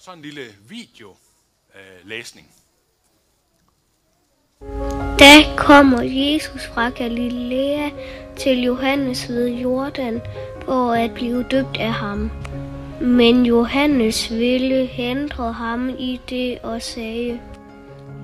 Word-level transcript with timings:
og 0.00 0.04
så 0.04 0.12
en 0.12 0.22
lille 0.22 0.44
video 0.68 1.08
øh, 1.74 2.08
læsning. 2.08 2.50
Da 5.18 5.56
kommer 5.56 6.02
Jesus 6.02 6.66
fra 6.66 6.88
Galilea 6.88 7.90
til 8.36 8.62
Johannes 8.62 9.28
ved 9.28 9.48
Jordan 9.48 10.20
for 10.64 10.92
at 10.92 11.14
blive 11.14 11.42
døbt 11.42 11.76
af 11.76 11.92
ham. 11.92 12.30
Men 13.00 13.46
Johannes 13.46 14.30
ville 14.30 14.86
hindre 14.86 15.52
ham 15.52 15.88
i 15.88 16.20
det 16.30 16.58
og 16.58 16.82
sagde, 16.82 17.40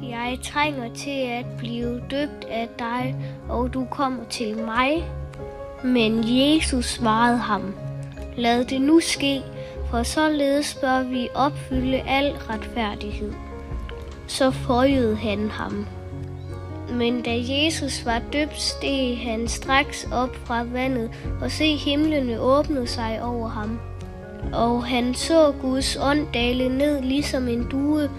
Jeg 0.03 0.39
trænger 0.45 0.95
til 0.95 1.21
at 1.21 1.47
blive 1.59 2.03
døbt 2.11 2.45
af 2.45 2.69
dig, 2.79 3.17
og 3.49 3.75
du 3.75 3.87
kommer 3.91 4.25
til 4.25 4.57
mig. 4.57 5.11
Men 5.85 6.25
Jesus 6.27 6.85
svarede 6.85 7.39
ham, 7.39 7.75
Lad 8.37 8.65
det 8.65 8.81
nu 8.81 9.01
ske, 9.01 9.43
for 9.91 10.03
således 10.03 10.75
bør 10.75 11.03
vi 11.03 11.29
opfylde 11.35 12.01
al 12.01 12.33
retfærdighed. 12.33 13.33
Så 14.27 14.51
forjød 14.51 15.15
han 15.15 15.51
ham. 15.51 15.87
Men 16.91 17.23
da 17.23 17.31
Jesus 17.49 18.07
var 18.07 18.23
døbt, 18.33 18.61
steg 18.61 19.19
han 19.19 19.49
straks 19.49 20.09
op 20.13 20.37
fra 20.37 20.63
vandet, 20.63 21.11
og 21.41 21.51
se 21.51 21.77
himlene 21.77 22.41
åbnede 22.41 22.87
sig 22.87 23.23
over 23.23 23.49
ham. 23.49 23.81
Og 24.53 24.87
han 24.87 25.15
så 25.15 25.55
Guds 25.61 25.97
ånd 25.97 26.33
dale 26.35 26.69
ned 26.69 27.03
ligesom 27.03 27.49
en 27.49 27.69
due 27.71 28.11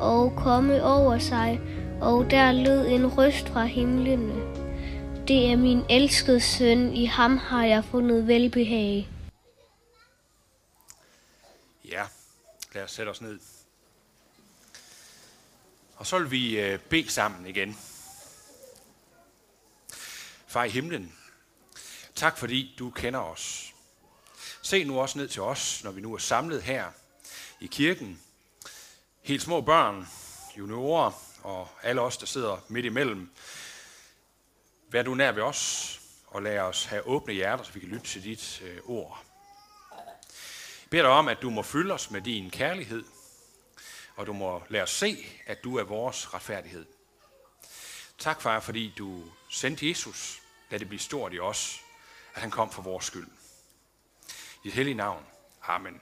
og 0.00 0.32
komme 0.36 0.84
over 0.84 1.18
sig, 1.18 1.60
og 2.00 2.30
der 2.30 2.52
lød 2.52 2.86
en 2.86 3.06
røst 3.06 3.48
fra 3.48 3.64
himlene. 3.64 4.34
Det 5.28 5.52
er 5.52 5.56
min 5.56 5.82
elskede 5.90 6.40
søn, 6.40 6.92
i 6.92 7.04
ham 7.04 7.36
har 7.36 7.64
jeg 7.64 7.84
fundet 7.84 8.26
velbehag. 8.26 9.08
Ja, 11.92 12.02
lad 12.76 12.84
os 12.84 12.92
sætte 12.92 13.10
os 13.10 13.20
ned. 13.20 13.40
Og 15.96 16.06
så 16.06 16.18
vil 16.18 16.30
vi 16.30 16.60
øh, 16.60 16.78
bede 16.78 17.10
sammen 17.10 17.46
igen. 17.46 17.78
Far 20.46 20.64
i 20.64 20.68
himlen, 20.68 21.16
tak 22.14 22.38
fordi 22.38 22.74
du 22.78 22.90
kender 22.90 23.20
os. 23.20 23.74
Se 24.62 24.84
nu 24.84 25.00
også 25.00 25.18
ned 25.18 25.28
til 25.28 25.42
os, 25.42 25.84
når 25.84 25.90
vi 25.90 26.00
nu 26.00 26.14
er 26.14 26.18
samlet 26.18 26.62
her 26.62 26.90
i 27.60 27.66
kirken. 27.66 28.22
Helt 29.22 29.42
små 29.42 29.60
børn, 29.60 30.08
juniorer 30.58 31.12
og 31.42 31.68
alle 31.82 32.00
os, 32.00 32.16
der 32.16 32.26
sidder 32.26 32.64
midt 32.68 32.86
imellem. 32.86 33.30
Vær 34.88 35.02
du 35.02 35.14
nær 35.14 35.32
ved 35.32 35.42
os, 35.42 36.00
og 36.26 36.42
lad 36.42 36.58
os 36.58 36.84
have 36.84 37.06
åbne 37.06 37.32
hjerter, 37.34 37.64
så 37.64 37.72
vi 37.72 37.80
kan 37.80 37.88
lytte 37.88 38.06
til 38.06 38.24
dit 38.24 38.62
øh, 38.62 38.78
ord. 38.84 39.25
Jeg 40.86 40.90
beder 40.90 41.02
dig 41.02 41.12
om, 41.12 41.28
at 41.28 41.42
du 41.42 41.50
må 41.50 41.62
fylde 41.62 41.94
os 41.94 42.10
med 42.10 42.20
din 42.20 42.50
kærlighed, 42.50 43.04
og 44.16 44.26
du 44.26 44.32
må 44.32 44.62
lade 44.68 44.82
os 44.82 44.90
se, 44.90 45.26
at 45.46 45.64
du 45.64 45.76
er 45.76 45.82
vores 45.82 46.34
retfærdighed. 46.34 46.86
Tak, 48.18 48.42
far, 48.42 48.60
fordi 48.60 48.94
du 48.98 49.22
sendte 49.50 49.88
Jesus, 49.88 50.42
da 50.70 50.78
det 50.78 50.88
blev 50.88 50.98
stort 50.98 51.34
i 51.34 51.38
os, 51.38 51.80
at 52.34 52.40
han 52.40 52.50
kom 52.50 52.72
for 52.72 52.82
vores 52.82 53.04
skyld. 53.04 53.26
I 54.64 54.68
et 54.68 54.74
hellige 54.74 54.94
navn. 54.94 55.24
Amen. 55.62 56.00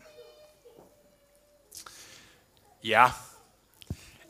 Ja, 2.82 3.10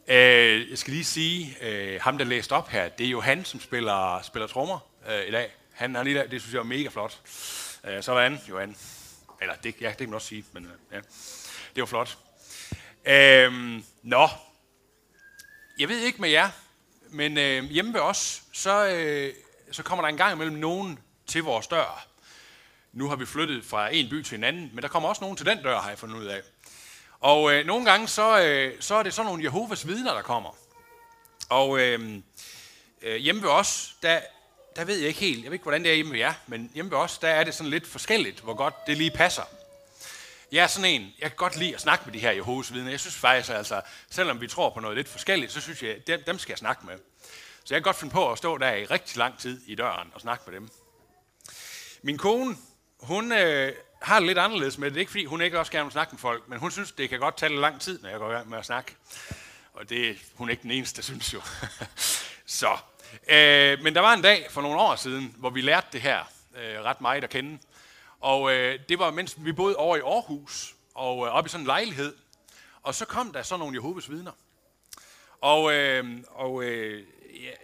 øh, 0.09 0.71
jeg 0.71 0.79
skal 0.79 0.93
lige 0.93 1.05
sige, 1.05 1.57
øh, 1.61 2.01
ham 2.01 2.19
der 2.19 2.25
læste 2.25 2.53
op 2.53 2.69
her, 2.69 2.89
det 2.89 3.07
er 3.07 3.11
jo 3.11 3.21
han, 3.21 3.45
som 3.45 3.61
spiller, 3.61 4.23
spiller 4.23 4.47
trommer 4.47 4.79
øh, 5.09 5.29
i 5.29 5.31
dag. 5.31 5.55
Han 5.73 5.95
har 5.95 6.03
lige 6.03 6.19
der, 6.19 6.27
det 6.27 6.41
synes 6.41 6.55
jeg 6.55 6.61
er 6.61 6.65
mega 6.65 6.89
flot. 6.89 7.21
Øh, 7.85 8.03
sådan, 8.03 8.41
Johan. 8.49 8.77
Eller 9.41 9.55
det, 9.55 9.75
ja, 9.81 9.89
det 9.89 9.99
kan 9.99 10.09
man 10.09 10.15
også 10.15 10.29
sige, 10.29 10.45
men 10.53 10.65
øh, 10.65 10.73
ja, 10.93 10.97
det 11.75 11.81
var 11.81 11.87
flot. 11.87 12.19
Øhm, 13.05 13.85
nå, 14.03 14.29
jeg 15.79 15.89
ved 15.89 16.01
ikke 16.01 16.21
med 16.21 16.31
jer, 16.31 16.51
men 17.09 17.39
øh, 17.39 17.65
hjemme 17.65 17.95
ved 17.95 18.01
os, 18.01 18.43
så, 18.53 18.87
øh, 18.87 19.35
så 19.73 19.83
kommer 19.83 20.03
der 20.03 20.09
en 20.09 20.17
gang 20.17 20.33
imellem 20.33 20.57
nogen 20.57 20.99
til 21.27 21.43
vores 21.43 21.67
dør. 21.67 22.07
Nu 22.93 23.09
har 23.09 23.17
vi 23.17 23.27
flyttet 23.27 23.65
fra 23.65 23.95
en 23.95 24.11
by 24.11 24.23
til 24.23 24.39
en 24.39 24.45
anden, 24.45 24.71
men 24.73 24.83
der 24.83 24.89
kommer 24.89 25.09
også 25.09 25.21
nogen 25.21 25.37
til 25.37 25.47
den 25.47 25.63
dør, 25.63 25.81
har 25.81 25.89
jeg 25.89 25.99
fundet 25.99 26.17
ud 26.17 26.25
af. 26.25 26.43
Og 27.21 27.53
øh, 27.53 27.67
nogle 27.67 27.85
gange, 27.85 28.09
så, 28.09 28.43
øh, 28.43 28.81
så 28.81 28.95
er 28.95 29.03
det 29.03 29.15
sådan 29.15 29.27
nogle 29.27 29.45
Jehovas 29.45 29.87
vidner, 29.87 30.15
der 30.15 30.23
kommer. 30.23 30.57
Og 31.49 31.81
øh, 31.81 32.19
øh, 33.03 33.17
hjemme 33.17 33.43
ved 33.43 33.51
os, 33.51 33.97
der, 34.03 34.21
der 34.77 34.85
ved 34.85 34.99
jeg 34.99 35.09
ikke 35.09 35.21
helt, 35.21 35.43
jeg 35.43 35.51
ved 35.51 35.53
ikke, 35.53 35.63
hvordan 35.63 35.83
det 35.83 35.91
er 35.91 35.95
hjemme 35.95 36.13
ved 36.13 36.19
jer, 36.19 36.33
men 36.47 36.71
hjemme 36.75 36.91
ved 36.91 36.99
os, 36.99 37.19
der 37.19 37.29
er 37.29 37.45
det 37.45 37.55
sådan 37.55 37.71
lidt 37.71 37.87
forskelligt, 37.87 38.41
hvor 38.41 38.55
godt 38.55 38.75
det 38.87 38.97
lige 38.97 39.11
passer. 39.11 39.43
Jeg 40.53 40.63
er 40.63 40.67
sådan 40.67 40.91
en, 40.91 41.03
jeg 41.21 41.31
kan 41.31 41.37
godt 41.37 41.57
lide 41.57 41.75
at 41.75 41.81
snakke 41.81 42.05
med 42.05 42.13
de 42.13 42.19
her 42.19 42.31
Jehovas 42.31 42.73
vidner. 42.73 42.91
Jeg 42.91 43.01
synes 43.01 43.15
faktisk, 43.15 43.51
altså, 43.51 43.81
selvom 44.11 44.41
vi 44.41 44.49
tror 44.49 44.71
på 44.71 44.81
noget 44.81 44.97
lidt 44.97 45.09
forskelligt, 45.09 45.53
så 45.53 45.61
synes 45.61 45.83
jeg, 45.83 46.07
dem, 46.07 46.23
dem 46.27 46.39
skal 46.39 46.53
jeg 46.53 46.59
snakke 46.59 46.87
med. 46.87 46.99
Så 47.65 47.75
jeg 47.75 47.77
kan 47.77 47.83
godt 47.83 47.97
finde 47.97 48.13
på 48.13 48.33
at 48.33 48.39
stå 48.39 48.59
der 48.59 48.73
i 48.73 48.85
rigtig 48.85 49.17
lang 49.17 49.39
tid 49.39 49.61
i 49.67 49.75
døren 49.75 50.11
og 50.15 50.21
snakke 50.21 50.45
med 50.47 50.61
dem. 50.61 50.69
Min 52.03 52.19
kone, 52.19 52.57
hun 53.01 53.33
øh, 53.33 53.73
har 54.03 54.19
det 54.19 54.27
lidt 54.27 54.39
anderledes 54.39 54.79
med 54.79 54.87
det. 54.87 54.95
Det 54.95 54.99
er 54.99 55.01
ikke, 55.01 55.11
fordi 55.11 55.25
hun 55.25 55.41
ikke 55.41 55.59
også 55.59 55.73
gerne 55.73 55.85
vil 55.85 55.93
snakke 55.93 56.13
med 56.13 56.21
folk, 56.21 56.49
men 56.49 56.59
hun 56.59 56.71
synes, 56.71 56.93
det 56.93 57.09
kan 57.09 57.21
godt 57.21 57.37
tage 57.37 57.51
lidt 57.51 57.61
lang 57.61 57.81
tid, 57.81 58.03
når 58.03 58.09
jeg 58.09 58.19
går 58.19 58.31
i 58.31 58.35
gang 58.35 58.51
med 58.51 58.59
at 58.59 58.67
snakke. 58.67 58.97
Og 59.75 59.89
det 59.89 60.19
hun 60.35 60.49
er 60.49 60.51
ikke 60.51 60.63
den 60.63 60.71
eneste, 60.71 60.97
der 60.97 61.03
synes 61.03 61.35
jo. 61.35 61.43
så. 62.47 62.79
Øh, 63.29 63.83
men 63.83 63.95
der 63.95 64.01
var 64.01 64.15
en 64.15 64.23
dag 64.23 64.47
for 64.51 64.63
nogle 64.63 64.81
år 64.81 64.97
siden, 64.97 65.35
hvor 65.39 65.51
vi 65.51 65.61
lærte 65.61 65.87
det 65.93 66.01
her 66.01 66.25
øh, 66.57 66.81
ret 66.81 67.01
meget 67.01 67.25
at 67.25 67.31
kende. 67.31 67.59
Og 68.21 68.53
øh, 68.53 68.79
det 68.89 68.99
var, 68.99 69.11
mens 69.11 69.35
vi 69.39 69.53
boede 69.53 69.77
over 69.77 69.97
i 69.97 70.01
Aarhus, 70.01 70.75
og 70.95 71.27
øh, 71.27 71.33
oppe 71.33 71.49
i 71.49 71.51
sådan 71.51 71.63
en 71.63 71.67
lejlighed. 71.67 72.17
Og 72.83 72.95
så 72.95 73.05
kom 73.07 73.33
der 73.33 73.43
sådan 73.43 73.59
nogle 73.59 73.75
Jehovas 73.75 74.11
vidner. 74.11 74.33
Og, 75.41 75.73
øh, 75.73 76.21
og 76.29 76.65
øh, 76.65 77.05
jeg, 77.45 77.57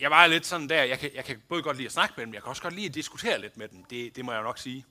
jeg 0.00 0.10
var 0.10 0.26
lidt 0.26 0.46
sådan 0.46 0.68
der, 0.68 0.82
jeg 0.82 0.98
kan, 0.98 1.10
jeg 1.14 1.24
kan 1.24 1.42
både 1.48 1.62
godt 1.62 1.76
lide 1.76 1.86
at 1.86 1.92
snakke 1.92 2.14
med 2.16 2.26
dem, 2.26 2.34
jeg 2.34 2.42
kan 2.42 2.48
også 2.48 2.62
godt 2.62 2.74
lide 2.74 2.86
at 2.86 2.94
diskutere 2.94 3.40
lidt 3.40 3.56
med 3.56 3.68
dem, 3.68 3.84
det, 3.84 4.16
det 4.16 4.24
må 4.24 4.32
jeg 4.32 4.42
nok 4.42 4.58
sige. 4.58 4.84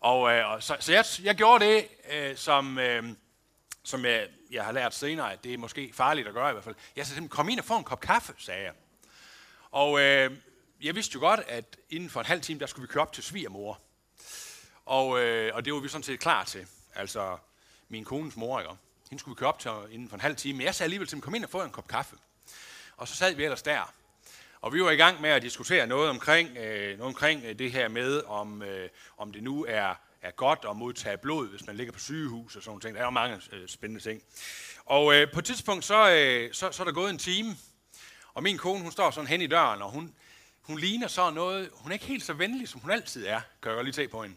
Og, 0.00 0.32
øh, 0.32 0.50
og 0.50 0.62
så, 0.62 0.76
så 0.80 0.92
jeg, 0.92 1.04
jeg 1.22 1.34
gjorde 1.34 1.64
det, 1.64 1.88
øh, 2.12 2.36
som, 2.36 2.78
øh, 2.78 3.04
som 3.84 4.04
jeg, 4.04 4.28
jeg 4.50 4.64
har 4.64 4.72
lært 4.72 4.94
senere, 4.94 5.32
at 5.32 5.44
det 5.44 5.54
er 5.54 5.58
måske 5.58 5.92
farligt 5.94 6.28
at 6.28 6.34
gøre 6.34 6.50
i 6.50 6.52
hvert 6.52 6.64
fald. 6.64 6.74
Jeg 6.96 7.06
sagde 7.06 7.16
simpelthen, 7.16 7.36
kom 7.36 7.48
ind 7.48 7.60
og 7.60 7.64
få 7.64 7.76
en 7.76 7.84
kop 7.84 8.00
kaffe, 8.00 8.32
sagde 8.38 8.62
jeg. 8.62 8.72
Og 9.76 10.00
øh, 10.00 10.30
jeg 10.82 10.94
vidste 10.94 11.14
jo 11.14 11.20
godt, 11.20 11.40
at 11.48 11.76
inden 11.90 12.10
for 12.10 12.20
en 12.20 12.26
halv 12.26 12.40
time, 12.40 12.60
der 12.60 12.66
skulle 12.66 12.88
vi 12.88 12.92
køre 12.92 13.02
op 13.02 13.12
til 13.12 13.24
svigermor. 13.24 13.80
Og, 14.84 15.20
øh, 15.20 15.54
og 15.54 15.64
det 15.64 15.72
var 15.72 15.80
vi 15.80 15.88
sådan 15.88 16.02
set 16.02 16.20
klar 16.20 16.44
til. 16.44 16.66
Altså 16.94 17.38
min 17.88 18.04
kones 18.04 18.36
mor, 18.36 18.60
ikke? 18.60 18.72
Hende 19.10 19.20
skulle 19.20 19.36
vi 19.36 19.38
køre 19.38 19.48
op 19.48 19.58
til 19.58 19.70
inden 19.90 20.08
for 20.08 20.16
en 20.16 20.20
halv 20.20 20.36
time. 20.36 20.56
Men 20.56 20.66
jeg 20.66 20.74
sagde 20.74 20.86
alligevel 20.86 21.08
til 21.08 21.14
dem, 21.14 21.20
kom 21.20 21.34
ind 21.34 21.44
og 21.44 21.50
få 21.50 21.62
en 21.62 21.70
kop 21.70 21.88
kaffe. 21.88 22.16
Og 22.96 23.08
så 23.08 23.16
sad 23.16 23.34
vi 23.34 23.44
ellers 23.44 23.62
der. 23.62 23.94
Og 24.60 24.72
vi 24.72 24.82
var 24.82 24.90
i 24.90 24.96
gang 24.96 25.20
med 25.20 25.30
at 25.30 25.42
diskutere 25.42 25.86
noget 25.86 26.10
omkring, 26.10 26.56
øh, 26.56 26.98
noget 26.98 27.14
omkring 27.14 27.44
øh, 27.44 27.58
det 27.58 27.72
her 27.72 27.88
med, 27.88 28.22
om, 28.26 28.62
øh, 28.62 28.88
om 29.16 29.32
det 29.32 29.42
nu 29.42 29.64
er, 29.68 29.94
er 30.22 30.30
godt 30.30 30.66
at 30.70 30.76
modtage 30.76 31.18
blod, 31.18 31.48
hvis 31.48 31.66
man 31.66 31.76
ligger 31.76 31.92
på 31.92 31.98
sygehus 31.98 32.56
og 32.56 32.62
sådan 32.62 32.80
noget. 32.82 32.94
Der 32.94 33.00
er 33.00 33.04
jo 33.04 33.10
mange 33.10 33.40
øh, 33.52 33.68
spændende 33.68 34.02
ting. 34.02 34.22
Og 34.84 35.14
øh, 35.14 35.32
på 35.32 35.38
et 35.38 35.44
tidspunkt, 35.44 35.84
så, 35.84 36.10
øh, 36.10 36.52
så, 36.52 36.72
så 36.72 36.82
er 36.82 36.84
der 36.84 36.92
gået 36.92 37.10
en 37.10 37.18
time, 37.18 37.56
og 38.36 38.42
min 38.42 38.58
kone, 38.58 38.82
hun 38.82 38.92
står 38.92 39.10
sådan 39.10 39.28
hen 39.28 39.40
i 39.40 39.46
døren, 39.46 39.82
og 39.82 39.90
hun, 39.90 40.14
hun 40.62 40.78
ligner 40.78 41.08
så 41.08 41.30
noget, 41.30 41.70
hun 41.72 41.92
er 41.92 41.94
ikke 41.94 42.06
helt 42.06 42.24
så 42.24 42.32
venlig, 42.32 42.68
som 42.68 42.80
hun 42.80 42.90
altid 42.90 43.26
er, 43.26 43.40
kan 43.62 43.70
jeg 43.70 43.74
godt 43.74 43.84
lige 43.84 43.94
se 43.94 44.08
på 44.08 44.22
hende. 44.22 44.36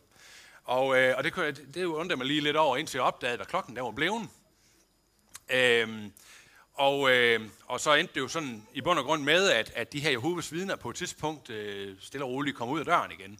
Og, 0.63 0.97
øh, 0.97 1.17
og 1.17 1.23
det, 1.23 1.35
det, 1.35 1.67
det 1.73 1.85
undrer 1.85 2.17
mig 2.17 2.25
lige 2.25 2.41
lidt 2.41 2.55
over, 2.55 2.77
indtil 2.77 2.97
jeg 2.97 3.03
opdagede, 3.03 3.41
at 3.41 3.47
klokken 3.47 3.75
der 3.75 3.81
var 3.81 3.91
blevet. 3.91 4.29
Øhm, 5.49 6.13
og, 6.73 7.11
øh, 7.11 7.41
og 7.65 7.79
så 7.79 7.93
endte 7.93 8.13
det 8.13 8.21
jo 8.21 8.27
sådan 8.27 8.67
i 8.73 8.81
bund 8.81 8.99
og 8.99 9.05
grund 9.05 9.23
med, 9.23 9.49
at, 9.49 9.71
at 9.75 9.93
de 9.93 9.99
her 9.99 10.11
Jehovas 10.11 10.51
vidner 10.51 10.75
på 10.75 10.89
et 10.89 10.95
tidspunkt 10.95 11.49
øh, 11.49 11.95
stille 12.01 12.25
og 12.25 12.31
roligt 12.31 12.57
kom 12.57 12.69
ud 12.69 12.79
af 12.79 12.85
døren 12.85 13.11
igen. 13.11 13.39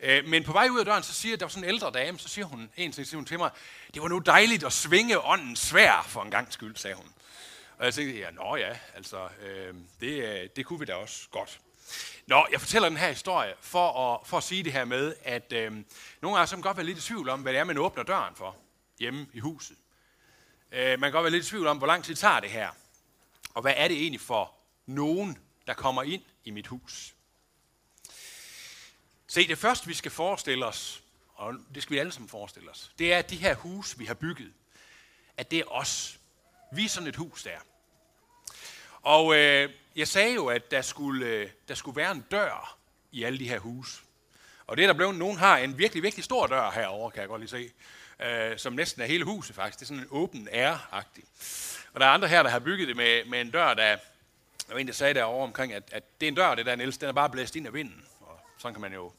Øh, 0.00 0.28
men 0.28 0.44
på 0.44 0.52
vej 0.52 0.68
ud 0.68 0.78
af 0.78 0.84
døren, 0.84 1.02
så 1.02 1.14
siger 1.14 1.36
der 1.36 1.44
var 1.46 1.50
sådan 1.50 1.64
en 1.64 1.74
ældre 1.74 1.90
dame, 1.90 2.18
så 2.18 2.28
siger 2.28 2.44
hun 2.44 2.70
en 2.76 2.92
ting 2.92 3.06
siger 3.06 3.18
hun 3.18 3.26
til 3.26 3.38
mig, 3.38 3.50
det 3.94 4.02
var 4.02 4.08
nu 4.08 4.18
dejligt 4.18 4.64
at 4.64 4.72
svinge 4.72 5.20
ånden 5.20 5.56
svær 5.56 6.06
for 6.08 6.22
en 6.22 6.30
gang 6.30 6.52
skyld, 6.52 6.76
sagde 6.76 6.96
hun. 6.96 7.06
Og 7.80 7.86
jeg 7.86 7.94
tænkte, 7.94 8.18
ja, 8.18 8.30
nå 8.30 8.56
ja, 8.56 8.78
altså, 8.94 9.28
øh, 9.42 9.74
det, 10.00 10.24
øh, 10.24 10.48
det 10.56 10.66
kunne 10.66 10.78
vi 10.78 10.84
da 10.84 10.94
også 10.94 11.28
godt. 11.30 11.60
Nå, 12.26 12.46
jeg 12.52 12.60
fortæller 12.60 12.88
den 12.88 12.98
her 12.98 13.08
historie 13.08 13.54
for 13.60 14.14
at, 14.14 14.26
for 14.26 14.36
at 14.36 14.42
sige 14.42 14.62
det 14.62 14.72
her 14.72 14.84
med, 14.84 15.14
at 15.22 15.52
øh, 15.52 15.72
nogle 16.20 16.38
af 16.38 16.42
os 16.42 16.50
kan 16.50 16.60
godt 16.60 16.76
være 16.76 16.86
lidt 16.86 16.98
i 16.98 17.00
tvivl 17.00 17.28
om, 17.28 17.42
hvad 17.42 17.52
det 17.52 17.58
er, 17.58 17.64
man 17.64 17.78
åbner 17.78 18.02
døren 18.02 18.34
for 18.36 18.56
hjemme 18.98 19.26
i 19.32 19.38
huset. 19.38 19.76
Øh, 20.72 20.90
man 20.90 21.00
kan 21.00 21.12
godt 21.12 21.22
være 21.22 21.30
lidt 21.30 21.46
i 21.46 21.48
tvivl 21.48 21.66
om, 21.66 21.78
hvor 21.78 21.86
lang 21.86 22.04
tid 22.04 22.14
tager 22.14 22.40
det 22.40 22.50
her. 22.50 22.70
Og 23.54 23.62
hvad 23.62 23.74
er 23.76 23.88
det 23.88 23.96
egentlig 23.96 24.20
for 24.20 24.54
nogen, 24.86 25.38
der 25.66 25.74
kommer 25.74 26.02
ind 26.02 26.22
i 26.44 26.50
mit 26.50 26.66
hus? 26.66 27.14
Se, 29.26 29.48
det 29.48 29.58
første, 29.58 29.86
vi 29.86 29.94
skal 29.94 30.10
forestille 30.10 30.66
os, 30.66 31.02
og 31.34 31.54
det 31.74 31.82
skal 31.82 31.94
vi 31.94 31.98
alle 31.98 32.12
sammen 32.12 32.28
forestille 32.28 32.70
os, 32.70 32.92
det 32.98 33.12
er, 33.12 33.18
at 33.18 33.30
de 33.30 33.36
her 33.36 33.54
hus, 33.54 33.98
vi 33.98 34.04
har 34.04 34.14
bygget, 34.14 34.52
at 35.36 35.50
det 35.50 35.58
er 35.58 35.72
os. 35.72 36.18
Vi 36.72 36.84
er 36.84 36.88
sådan 36.88 37.08
et 37.08 37.16
hus 37.16 37.42
der. 37.42 37.58
Og 39.02 39.36
øh, 39.36 39.70
jeg 39.96 40.08
sagde 40.08 40.34
jo, 40.34 40.46
at 40.46 40.70
der 40.70 40.82
skulle, 40.82 41.26
øh, 41.26 41.48
der 41.68 41.74
skulle 41.74 41.96
være 41.96 42.10
en 42.10 42.24
dør 42.30 42.78
i 43.12 43.22
alle 43.24 43.38
de 43.38 43.48
her 43.48 43.58
huse. 43.58 44.02
Og 44.66 44.76
det 44.76 44.82
er 44.82 44.86
der 44.86 44.94
blevet, 44.94 45.14
nogen 45.14 45.38
har 45.38 45.58
en 45.58 45.78
virkelig, 45.78 46.02
virkelig 46.02 46.24
stor 46.24 46.46
dør 46.46 46.70
herover, 46.70 47.10
kan 47.10 47.20
jeg 47.20 47.28
godt 47.28 47.40
lige 47.40 47.50
se. 47.50 47.70
øh, 48.26 48.58
som 48.58 48.72
næsten 48.72 49.02
er 49.02 49.06
hele 49.06 49.24
huset 49.24 49.54
faktisk. 49.56 49.78
Det 49.78 49.84
er 49.84 49.86
sådan 49.86 50.02
en 50.02 50.08
åben 50.10 50.48
air-agtig. 50.48 51.24
Og 51.92 52.00
der 52.00 52.06
er 52.06 52.10
andre 52.10 52.28
her, 52.28 52.42
der 52.42 52.50
har 52.50 52.58
bygget 52.58 52.88
det 52.88 52.96
med, 52.96 53.24
med 53.24 53.40
en 53.40 53.50
dør, 53.50 53.74
der, 53.74 53.96
der 54.66 54.72
var 54.72 54.78
en, 54.78 54.86
der 54.86 54.92
sagde 54.92 55.14
derovre 55.14 55.44
omkring, 55.44 55.72
at, 55.72 55.82
at 55.92 56.20
det 56.20 56.26
er 56.26 56.28
en 56.28 56.34
dør, 56.34 56.54
det 56.54 56.66
der 56.66 56.76
Niels, 56.76 56.98
den 56.98 57.08
er 57.08 57.12
bare 57.12 57.30
blæst 57.30 57.56
ind 57.56 57.66
af 57.66 57.74
vinden. 57.74 58.04
Og 58.20 58.40
sådan 58.58 58.74
kan 58.74 58.80
man 58.80 58.92
jo 58.92 59.12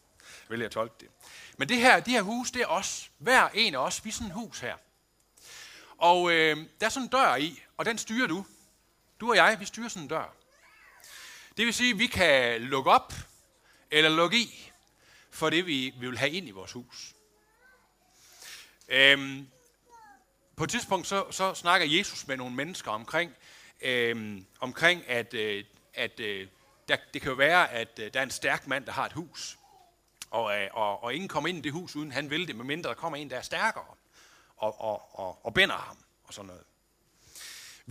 vælge 0.50 0.66
at 0.66 0.72
tolke 0.72 0.95
det. 1.00 1.07
Men 1.57 1.69
det 1.69 1.78
her, 1.78 2.00
de 2.00 2.12
her 2.12 2.22
hus, 2.22 2.51
det 2.51 2.62
er 2.62 2.68
os. 2.68 3.12
Hver 3.18 3.50
en 3.54 3.75
af 3.75 3.80
os, 3.80 4.06
vi 4.06 4.10
er 4.10 4.13
sådan 4.13 4.28
en 4.28 4.33
hus 4.33 4.60
her. 4.60 4.75
Og 5.98 6.31
øh, 6.31 6.57
der 6.80 6.86
er 6.86 6.89
sådan 6.89 7.06
en 7.06 7.10
dør 7.10 7.36
i, 7.36 7.62
og 7.78 7.86
den 7.86 7.98
styrer 7.98 8.28
du. 8.28 8.45
Du 9.21 9.29
og 9.29 9.35
jeg, 9.35 9.57
vi 9.59 9.65
styrer 9.65 9.89
sådan 9.89 10.03
en 10.03 10.07
dør. 10.07 10.33
Det 11.57 11.65
vil 11.65 11.73
sige, 11.73 11.91
at 11.91 12.00
vi 12.00 12.07
kan 12.07 12.62
lukke 12.62 12.91
op 12.91 13.13
eller 13.91 14.09
lukke 14.09 14.38
i 14.38 14.71
for 15.29 15.50
det, 15.50 15.65
vi, 15.65 15.94
vi 16.00 16.07
vil 16.07 16.18
have 16.18 16.31
ind 16.31 16.47
i 16.47 16.51
vores 16.51 16.71
hus. 16.71 17.15
Øhm, 18.88 19.50
på 20.56 20.63
et 20.63 20.69
tidspunkt 20.69 21.07
så, 21.07 21.31
så 21.31 21.53
snakker 21.53 21.88
Jesus 21.88 22.27
med 22.27 22.38
nogle 22.38 22.56
mennesker 22.56 22.91
omkring, 22.91 23.35
øhm, 23.81 24.45
omkring 24.59 25.07
at, 25.07 25.33
øh, 25.33 25.65
at 25.94 26.19
øh, 26.19 26.47
der, 26.88 26.97
det 27.13 27.21
kan 27.21 27.29
jo 27.29 27.35
være, 27.35 27.71
at 27.71 28.00
øh, 28.00 28.13
der 28.13 28.19
er 28.19 28.23
en 28.23 28.31
stærk 28.31 28.68
mand, 28.68 28.85
der 28.85 28.91
har 28.91 29.06
et 29.06 29.13
hus. 29.13 29.57
Og, 30.31 30.59
øh, 30.59 30.69
og, 30.73 31.03
og 31.03 31.13
ingen 31.13 31.27
kommer 31.27 31.47
ind 31.47 31.57
i 31.57 31.62
det 31.62 31.71
hus, 31.71 31.95
uden 31.95 32.12
han 32.12 32.29
vil 32.29 32.47
det, 32.47 32.56
medmindre 32.56 32.89
der 32.89 32.95
kommer 32.95 33.18
en, 33.18 33.29
der 33.29 33.38
er 33.38 33.41
stærkere 33.41 33.95
og, 34.57 34.81
og, 34.81 35.19
og, 35.19 35.45
og 35.45 35.53
binder 35.53 35.75
ham 35.75 35.97
og 36.23 36.33
sådan 36.33 36.47
noget. 36.47 36.63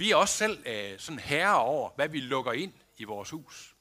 Vi 0.00 0.10
er 0.10 0.16
også 0.16 0.36
selv 0.36 0.66
øh, 0.66 0.98
sådan 0.98 1.18
herre 1.18 1.58
over, 1.58 1.90
hvad 1.96 2.08
vi 2.08 2.20
lukker 2.20 2.52
ind 2.52 2.72
i 2.96 3.04
vores 3.04 3.30
hus. 3.30 3.74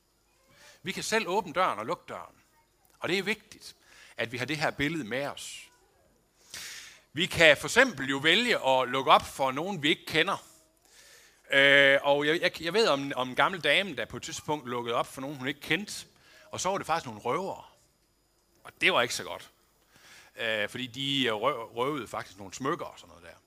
Vi 0.84 0.92
kan 0.92 1.04
selv 1.04 1.28
åbne 1.28 1.54
døren 1.54 1.80
og 1.80 1.86
lukke 1.86 2.04
døren. 2.08 2.36
Og 3.00 3.10
det 3.10 3.18
er 3.18 3.24
vigtigt, 3.24 3.76
at 4.18 4.32
vi 4.32 4.38
har 4.38 4.46
det 4.46 4.58
her 4.58 4.72
billede 4.72 5.04
med 5.04 5.26
os. 5.28 5.70
Vi 7.14 7.26
kan 7.26 7.58
for 7.58 7.68
eksempel 7.68 8.10
jo 8.10 8.18
vælge 8.18 8.68
at 8.68 8.88
lukke 8.90 9.12
op 9.12 9.22
for 9.22 9.52
nogen, 9.52 9.84
vi 9.84 9.90
ikke 9.90 10.06
kender. 10.06 10.46
Øh, 11.52 12.00
og 12.02 12.28
jeg, 12.28 12.42
jeg, 12.42 12.62
jeg 12.62 12.74
ved 12.74 12.88
om, 12.88 13.12
om 13.16 13.30
en 13.30 13.36
gammel 13.36 13.62
dame, 13.62 13.96
der 13.96 14.06
på 14.06 14.18
et 14.18 14.24
tidspunkt 14.24 14.70
lukkede 14.70 14.96
op 14.96 15.08
for 15.08 15.22
nogen, 15.22 15.38
hun 15.38 15.48
ikke 15.48 15.62
kendte. 15.62 16.06
Og 16.52 16.60
så 16.60 16.70
var 16.70 16.78
det 16.78 16.88
faktisk 16.88 17.06
nogle 17.06 17.22
røvere. 17.22 17.64
Og 18.64 18.72
det 18.82 18.94
var 18.94 19.02
ikke 19.02 19.16
så 19.16 19.24
godt. 19.24 19.52
Øh, 20.36 20.70
fordi 20.70 20.88
de 20.88 21.32
røvede 21.32 22.08
faktisk 22.08 22.38
nogle 22.38 22.54
smykker 22.54 22.86
og 22.86 23.00
sådan 23.00 23.10
noget 23.10 23.24
der. 23.24 23.39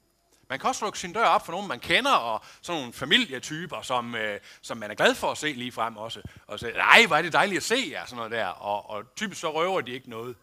Man 0.53 0.59
kan 0.59 0.69
også 0.69 0.85
lukke 0.85 0.99
sin 0.99 1.13
dør 1.13 1.25
op 1.25 1.45
for 1.45 1.53
nogen, 1.53 1.69
man 1.69 1.81
kender, 1.81 2.13
og 2.13 2.45
sådan 2.63 2.81
nogle 2.81 2.93
familietyper, 2.93 3.83
som, 3.83 4.15
øh, 4.15 4.41
som 4.63 4.77
man 4.79 4.91
er 4.91 4.95
glad 4.95 5.15
for 5.15 5.31
at 5.31 5.39
se 5.39 5.53
lige 5.53 5.73
frem 5.73 5.97
også. 5.97 6.23
Og 6.47 6.59
så, 6.59 6.73
nej, 6.77 7.07
hvor 7.07 7.17
er 7.17 7.23
det 7.23 7.33
dejligt 7.33 7.57
at 7.57 7.63
se 7.63 7.89
jer, 7.91 8.05
sådan 8.05 8.17
noget 8.17 8.31
der. 8.31 8.47
Og, 8.47 8.91
og 8.91 9.15
typisk 9.17 9.41
så 9.41 9.53
røver 9.53 9.81
de 9.81 9.93
ikke 9.93 10.11
noget. 10.11 10.37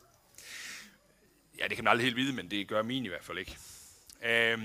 Ja, 1.58 1.68
det 1.68 1.76
kan 1.76 1.84
man 1.84 1.92
aldrig 1.92 2.06
helt 2.06 2.16
vide, 2.16 2.34
men 2.34 2.52
det 2.52 2.68
gør 2.68 2.82
min 2.82 3.06
i 3.06 3.08
hvert 3.08 3.24
fald 3.24 3.38
ikke. 3.38 3.58
Øh, 4.24 4.64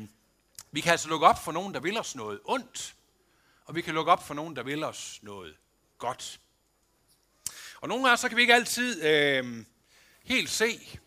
vi 0.73 0.81
kan 0.81 0.93
altså 0.93 1.09
lukke 1.09 1.27
op 1.27 1.45
for 1.45 1.53
nogen, 1.53 1.75
der 1.75 1.81
vil 1.81 1.99
os 1.99 2.15
noget 2.15 2.41
ondt, 2.45 2.95
og 3.65 3.75
vi 3.75 3.81
kan 3.81 3.95
lukke 3.95 4.13
op 4.13 4.27
for 4.27 4.35
nogen, 4.35 4.57
der 4.57 4.63
vil 4.63 4.85
os 4.85 5.19
noget 5.23 5.55
godt. 5.99 6.41
Og 7.81 7.89
nogle 7.89 8.05
gange, 8.05 8.17
så 8.17 8.29
kan 8.29 8.37
vi 8.37 8.43
ikke 8.43 8.55
altid 8.55 9.05
øh, 9.05 9.65
helt 10.25 10.51
se, 10.51 10.99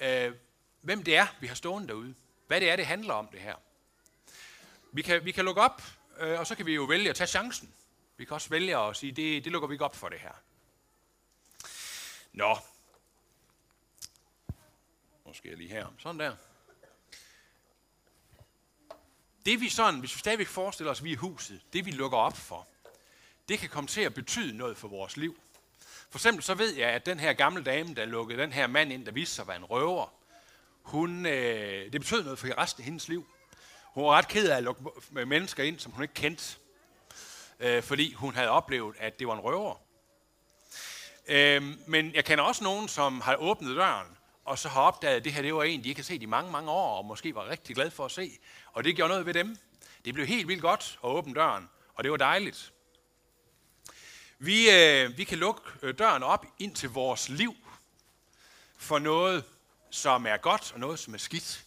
øh, 0.00 0.32
hvem 0.80 1.02
det 1.02 1.16
er, 1.16 1.26
vi 1.40 1.46
har 1.46 1.54
stående 1.54 1.88
derude. 1.88 2.14
Hvad 2.46 2.60
det 2.60 2.70
er, 2.70 2.76
det 2.76 2.86
handler 2.86 3.14
om, 3.14 3.28
det 3.32 3.40
her. 3.40 3.54
Vi 4.94 5.02
kan, 5.02 5.24
vi 5.24 5.32
kan 5.32 5.44
lukke 5.44 5.60
op, 5.60 5.82
øh, 6.20 6.38
og 6.38 6.46
så 6.46 6.54
kan 6.54 6.66
vi 6.66 6.74
jo 6.74 6.84
vælge 6.84 7.10
at 7.10 7.16
tage 7.16 7.28
chancen. 7.28 7.74
Vi 8.16 8.24
kan 8.24 8.34
også 8.34 8.48
vælge 8.48 8.78
at 8.78 8.96
sige, 8.96 9.12
det, 9.12 9.44
det 9.44 9.52
lukker 9.52 9.68
vi 9.68 9.74
ikke 9.74 9.84
op 9.84 9.96
for 9.96 10.08
det 10.08 10.20
her. 10.20 10.32
Nå. 12.32 12.58
Nu 15.26 15.34
skal 15.34 15.48
jeg 15.48 15.58
lige 15.58 15.70
her. 15.70 15.86
Sådan 15.98 16.20
der. 16.20 16.36
Det 19.46 19.60
vi 19.60 19.68
sådan, 19.68 20.00
hvis 20.00 20.14
vi 20.14 20.18
stadigvæk 20.18 20.46
forestiller 20.46 20.90
os, 20.90 21.00
at 21.00 21.04
vi 21.04 21.12
er 21.12 21.16
huset, 21.16 21.60
det 21.72 21.86
vi 21.86 21.90
lukker 21.90 22.18
op 22.18 22.36
for, 22.36 22.68
det 23.48 23.58
kan 23.58 23.68
komme 23.68 23.88
til 23.88 24.00
at 24.00 24.14
betyde 24.14 24.56
noget 24.56 24.76
for 24.76 24.88
vores 24.88 25.16
liv. 25.16 25.40
For 26.10 26.18
eksempel 26.18 26.42
så 26.42 26.54
ved 26.54 26.74
jeg, 26.74 26.90
at 26.90 27.06
den 27.06 27.20
her 27.20 27.32
gamle 27.32 27.64
dame, 27.64 27.94
der 27.94 28.04
lukkede 28.04 28.42
den 28.42 28.52
her 28.52 28.66
mand 28.66 28.92
ind, 28.92 29.06
der 29.06 29.12
viste 29.12 29.34
sig 29.34 29.42
at 29.42 29.48
være 29.48 29.56
en 29.56 29.64
røver, 29.64 30.14
hun, 30.82 31.26
øh, 31.26 31.92
det 31.92 32.00
betød 32.00 32.24
noget 32.24 32.38
for 32.38 32.58
resten 32.58 32.80
af 32.80 32.84
hendes 32.84 33.08
liv. 33.08 33.26
Hun 33.94 34.04
var 34.04 34.10
ret 34.10 34.28
ked 34.28 34.48
af 34.48 34.56
at 34.56 34.62
lukke 34.62 34.82
mennesker 35.12 35.62
ind, 35.62 35.78
som 35.78 35.92
hun 35.92 36.02
ikke 36.02 36.14
kendte, 36.14 36.56
øh, 37.60 37.82
fordi 37.82 38.12
hun 38.12 38.34
havde 38.34 38.48
oplevet, 38.48 38.94
at 38.98 39.18
det 39.18 39.26
var 39.26 39.34
en 39.34 39.40
røver. 39.40 39.74
Øh, 41.28 41.62
men 41.86 42.14
jeg 42.14 42.24
kender 42.24 42.44
også 42.44 42.64
nogen, 42.64 42.88
som 42.88 43.20
har 43.20 43.36
åbnet 43.36 43.76
døren, 43.76 44.06
og 44.44 44.58
så 44.58 44.68
har 44.68 44.80
opdaget, 44.80 45.16
at 45.16 45.24
det 45.24 45.32
her 45.32 45.42
det 45.42 45.54
var 45.54 45.62
en, 45.62 45.84
de 45.84 45.88
ikke 45.88 46.00
har 46.00 46.04
set 46.04 46.22
i 46.22 46.26
mange, 46.26 46.52
mange 46.52 46.70
år, 46.70 46.98
og 46.98 47.04
måske 47.04 47.34
var 47.34 47.48
rigtig 47.48 47.76
glad 47.76 47.90
for 47.90 48.04
at 48.04 48.10
se. 48.10 48.30
Og 48.72 48.84
det 48.84 48.96
gjorde 48.96 49.08
noget 49.08 49.26
ved 49.26 49.34
dem. 49.34 49.56
Det 50.04 50.14
blev 50.14 50.26
helt 50.26 50.48
vildt 50.48 50.62
godt 50.62 50.98
at 51.04 51.08
åbne 51.08 51.34
døren, 51.34 51.68
og 51.94 52.04
det 52.04 52.10
var 52.10 52.16
dejligt. 52.16 52.72
Vi, 54.38 54.70
øh, 54.70 55.18
vi 55.18 55.24
kan 55.24 55.38
lukke 55.38 55.62
øh, 55.82 55.98
døren 55.98 56.22
op 56.22 56.46
ind 56.58 56.74
til 56.74 56.90
vores 56.90 57.28
liv 57.28 57.56
for 58.76 58.98
noget, 58.98 59.44
som 59.90 60.26
er 60.26 60.36
godt, 60.36 60.72
og 60.72 60.80
noget, 60.80 60.98
som 60.98 61.14
er 61.14 61.18
skidt. 61.18 61.63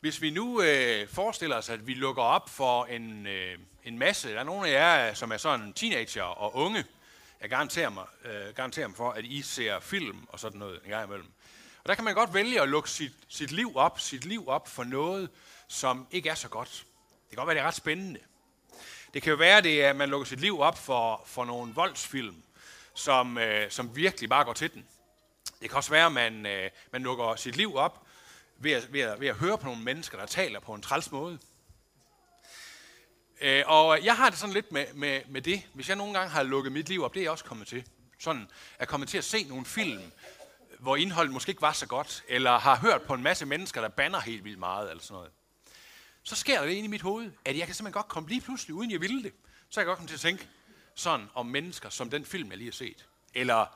Hvis 0.00 0.22
vi 0.22 0.30
nu 0.30 0.62
øh, 0.62 1.08
forestiller 1.08 1.56
os, 1.56 1.68
at 1.68 1.86
vi 1.86 1.94
lukker 1.94 2.22
op 2.22 2.50
for 2.50 2.84
en, 2.84 3.26
øh, 3.26 3.58
en 3.84 3.98
masse, 3.98 4.32
der 4.32 4.40
er 4.40 4.44
nogle 4.44 4.68
af 4.68 4.72
jer, 4.72 5.10
øh, 5.10 5.16
som 5.16 5.32
er 5.32 5.36
sådan 5.36 5.72
teenager 5.72 6.22
og 6.22 6.56
unge, 6.56 6.84
jeg 7.40 7.50
garanterer 7.50 7.90
mig, 7.90 8.04
øh, 8.24 8.54
garanterer 8.54 8.88
mig 8.88 8.96
for, 8.96 9.10
at 9.10 9.24
I 9.24 9.42
ser 9.42 9.80
film 9.80 10.26
og 10.28 10.40
sådan 10.40 10.58
noget 10.58 10.80
en 10.84 10.90
gang 10.90 11.06
imellem. 11.06 11.28
Og 11.82 11.88
der 11.88 11.94
kan 11.94 12.04
man 12.04 12.14
godt 12.14 12.34
vælge 12.34 12.60
at 12.60 12.68
lukke 12.68 12.90
sit, 12.90 13.12
sit 13.28 13.52
liv 13.52 13.76
op, 13.76 14.00
sit 14.00 14.24
liv 14.24 14.48
op 14.48 14.68
for 14.68 14.84
noget, 14.84 15.30
som 15.68 16.06
ikke 16.10 16.28
er 16.28 16.34
så 16.34 16.48
godt. 16.48 16.84
Det 17.08 17.28
kan 17.30 17.36
godt 17.36 17.46
være, 17.46 17.54
det 17.54 17.62
er 17.62 17.66
ret 17.66 17.74
spændende. 17.74 18.20
Det 19.14 19.22
kan 19.22 19.30
jo 19.30 19.36
være, 19.36 19.60
det 19.60 19.84
er, 19.84 19.90
at 19.90 19.96
man 19.96 20.08
lukker 20.08 20.26
sit 20.26 20.40
liv 20.40 20.60
op 20.60 20.78
for, 20.78 21.22
for 21.26 21.44
nogle 21.44 21.74
voldsfilm, 21.74 22.42
som, 22.94 23.38
øh, 23.38 23.70
som 23.70 23.96
virkelig 23.96 24.28
bare 24.28 24.44
går 24.44 24.52
til 24.52 24.72
den. 24.72 24.86
Det 25.60 25.70
kan 25.70 25.76
også 25.76 25.90
være, 25.90 26.06
at 26.06 26.12
man, 26.12 26.46
øh, 26.46 26.70
man 26.92 27.02
lukker 27.02 27.36
sit 27.36 27.56
liv 27.56 27.76
op 27.76 28.07
ved 28.58 28.72
at, 28.72 28.92
ved, 28.92 29.00
at, 29.00 29.20
ved 29.20 29.28
at 29.28 29.36
høre 29.36 29.58
på 29.58 29.64
nogle 29.64 29.82
mennesker, 29.82 30.18
der 30.18 30.26
taler 30.26 30.60
på 30.60 30.74
en 30.74 30.82
træls 30.82 31.10
måde. 31.10 31.38
Øh, 33.40 33.64
og 33.66 34.04
jeg 34.04 34.16
har 34.16 34.30
det 34.30 34.38
sådan 34.38 34.54
lidt 34.54 34.72
med, 34.72 34.86
med, 34.94 35.20
med 35.28 35.42
det. 35.42 35.62
Hvis 35.74 35.88
jeg 35.88 35.96
nogle 35.96 36.14
gange 36.14 36.30
har 36.30 36.42
lukket 36.42 36.72
mit 36.72 36.88
liv 36.88 37.04
op, 37.04 37.14
det 37.14 37.20
er 37.20 37.24
jeg 37.24 37.30
også 37.30 37.44
kommet 37.44 37.68
til. 37.68 37.84
Sådan 38.18 38.48
at 38.78 38.88
kommet 38.88 39.08
til 39.08 39.18
at 39.18 39.24
se 39.24 39.44
nogle 39.44 39.64
film, 39.64 40.02
hvor 40.78 40.96
indholdet 40.96 41.32
måske 41.32 41.50
ikke 41.50 41.62
var 41.62 41.72
så 41.72 41.86
godt, 41.86 42.24
eller 42.28 42.58
har 42.58 42.76
hørt 42.76 43.02
på 43.02 43.14
en 43.14 43.22
masse 43.22 43.46
mennesker, 43.46 43.80
der 43.80 43.88
banner 43.88 44.20
helt 44.20 44.44
vildt 44.44 44.58
meget, 44.58 44.90
eller 44.90 45.02
sådan 45.02 45.14
noget. 45.14 45.30
Så 46.22 46.36
sker 46.36 46.58
der 46.58 46.66
det 46.66 46.74
ind 46.74 46.84
i 46.84 46.88
mit 46.88 47.02
hoved, 47.02 47.30
at 47.44 47.58
jeg 47.58 47.66
kan 47.66 47.74
simpelthen 47.74 47.92
godt 48.02 48.08
komme 48.08 48.28
lige 48.28 48.40
pludselig, 48.40 48.74
uden 48.74 48.90
jeg 48.90 49.00
ville 49.00 49.22
det, 49.22 49.32
så 49.70 49.80
jeg 49.80 49.84
kan 49.84 49.90
godt 49.90 49.96
komme 49.96 50.08
til 50.08 50.14
at 50.14 50.20
tænke 50.20 50.48
sådan 50.94 51.26
om 51.34 51.46
mennesker, 51.46 51.88
som 51.88 52.10
den 52.10 52.24
film, 52.24 52.50
jeg 52.50 52.58
lige 52.58 52.68
har 52.68 52.72
set. 52.72 53.06
Eller, 53.34 53.66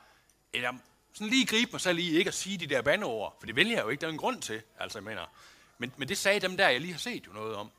eller 0.53 0.73
sådan 1.13 1.27
lige 1.27 1.45
gribe 1.45 1.71
mig 1.71 1.81
selv 1.81 1.95
lige 1.95 2.17
ikke 2.17 2.27
at 2.27 2.33
sige 2.33 2.57
de 2.57 2.67
der 2.67 2.81
bandeord, 2.81 3.35
for 3.39 3.45
det 3.45 3.55
vælger 3.55 3.75
jeg 3.75 3.83
jo 3.83 3.89
ikke, 3.89 4.01
der 4.01 4.07
er 4.07 4.11
en 4.11 4.17
grund 4.17 4.41
til, 4.41 4.61
altså 4.79 4.97
jeg 4.97 5.03
mener. 5.03 5.25
Men, 5.77 5.93
men 5.97 6.07
det 6.07 6.17
sagde 6.17 6.39
dem 6.39 6.57
der, 6.57 6.69
jeg 6.69 6.81
lige 6.81 6.93
har 6.93 6.99
set 6.99 7.27
jo 7.27 7.33
noget 7.33 7.55
om. 7.55 7.71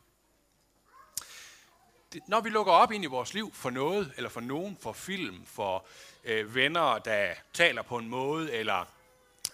Det, 2.13 2.23
når 2.29 2.41
vi 2.41 2.51
lukker 2.51 2.73
op 2.73 2.93
ind 2.93 3.05
i 3.05 3.07
vores 3.07 3.35
liv 3.35 3.55
for 3.55 3.71
noget, 3.71 4.13
eller 4.17 4.31
for 4.31 4.41
nogen, 4.41 4.79
for 4.81 4.93
film, 4.93 5.47
for 5.47 5.87
øh, 6.25 6.55
venner, 6.55 6.99
der 6.99 7.35
taler 7.53 7.83
på 7.83 7.97
en 7.97 8.09
måde, 8.09 8.53
eller, 8.53 8.85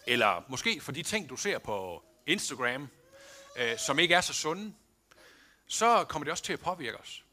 eller 0.06 0.44
måske 0.48 0.80
for 0.80 0.92
de 0.92 1.02
ting, 1.02 1.28
du 1.28 1.36
ser 1.36 1.58
på 1.58 2.02
Instagram, 2.26 2.88
øh, 3.56 3.78
som 3.78 3.98
ikke 3.98 4.14
er 4.14 4.20
så 4.20 4.32
sunde, 4.32 4.74
så 5.66 6.04
kommer 6.04 6.24
det 6.24 6.32
også 6.32 6.44
til 6.44 6.52
at 6.52 6.60
påvirke 6.60 6.98
os. 6.98 7.24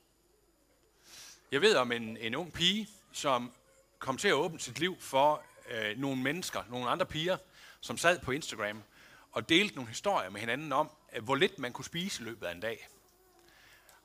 Jeg 1.52 1.62
ved 1.62 1.76
om 1.76 1.92
en, 1.92 2.18
en 2.18 2.36
ung 2.36 2.54
pige, 2.54 2.90
som 3.12 3.52
kom 4.00 4.18
til 4.18 4.28
at 4.28 4.34
åbne 4.34 4.60
sit 4.60 4.80
liv 4.80 4.98
for 5.00 5.44
øh, 5.70 5.98
nogle 5.98 6.22
mennesker, 6.22 6.64
nogle 6.70 6.90
andre 6.90 7.06
piger, 7.06 7.38
som 7.82 7.98
sad 7.98 8.20
på 8.20 8.32
Instagram 8.32 8.84
og 9.32 9.50
delte 9.50 9.76
nogle 9.76 9.90
historier 9.90 10.30
med 10.30 10.40
hinanden 10.40 10.72
om, 10.72 10.90
øh, 11.16 11.24
hvor 11.24 11.36
lidt 11.36 11.60
man 11.60 11.74
kunne 11.74 11.86
spise 11.86 12.22
i 12.22 12.26
løbet 12.26 12.48
af 12.48 12.52
en 12.52 12.60
dag. 12.60 12.88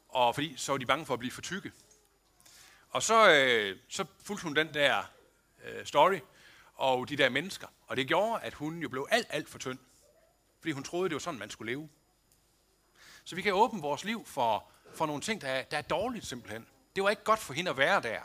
Og 0.08 0.34
fordi 0.34 0.54
så 0.56 0.72
var 0.72 0.78
de 0.78 0.86
bange 0.86 1.06
for 1.06 1.14
at 1.14 1.20
blive 1.20 1.32
for 1.32 1.42
tykke. 1.42 1.72
Og 2.90 3.02
så, 3.02 3.30
øh, 3.30 3.78
så 3.88 4.04
fulgte 4.24 4.42
hun 4.42 4.56
den 4.56 4.74
der 4.74 5.02
øh, 5.64 5.86
story 5.86 6.18
og 6.74 7.08
de 7.08 7.16
der 7.16 7.28
mennesker. 7.28 7.66
Og 7.86 7.96
det 7.96 8.08
gjorde, 8.08 8.42
at 8.42 8.54
hun 8.54 8.78
jo 8.78 8.88
blev 8.88 9.06
alt, 9.10 9.26
alt 9.30 9.48
for 9.48 9.58
tynd. 9.58 9.78
Fordi 10.60 10.72
hun 10.72 10.84
troede, 10.84 11.08
det 11.08 11.14
var 11.14 11.20
sådan, 11.20 11.38
man 11.38 11.50
skulle 11.50 11.72
leve. 11.72 11.88
Så 13.24 13.36
vi 13.36 13.42
kan 13.42 13.52
åbne 13.54 13.82
vores 13.82 14.04
liv 14.04 14.26
for, 14.26 14.70
for 14.94 15.06
nogle 15.06 15.22
ting, 15.22 15.40
der 15.40 15.48
er, 15.48 15.62
der 15.62 15.78
er 15.78 15.82
dårligt 15.82 16.26
simpelthen. 16.26 16.66
Det 16.96 17.04
var 17.04 17.10
ikke 17.10 17.24
godt 17.24 17.38
for 17.38 17.54
hende 17.54 17.70
at 17.70 17.76
være 17.76 18.02
der. 18.02 18.20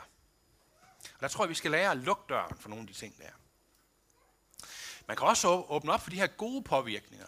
Og 1.14 1.20
der 1.20 1.28
tror 1.28 1.44
jeg, 1.44 1.48
vi 1.48 1.54
skal 1.54 1.70
lære 1.70 1.90
at 1.90 1.96
lukke 1.96 2.22
døren 2.28 2.58
for 2.58 2.68
nogle 2.68 2.82
af 2.82 2.86
de 2.86 2.92
ting 2.92 3.18
der. 3.18 3.30
Man 5.06 5.16
kan 5.16 5.26
også 5.26 5.48
åbne 5.48 5.92
op 5.92 6.00
for 6.00 6.10
de 6.10 6.16
her 6.16 6.26
gode 6.26 6.62
påvirkninger. 6.62 7.26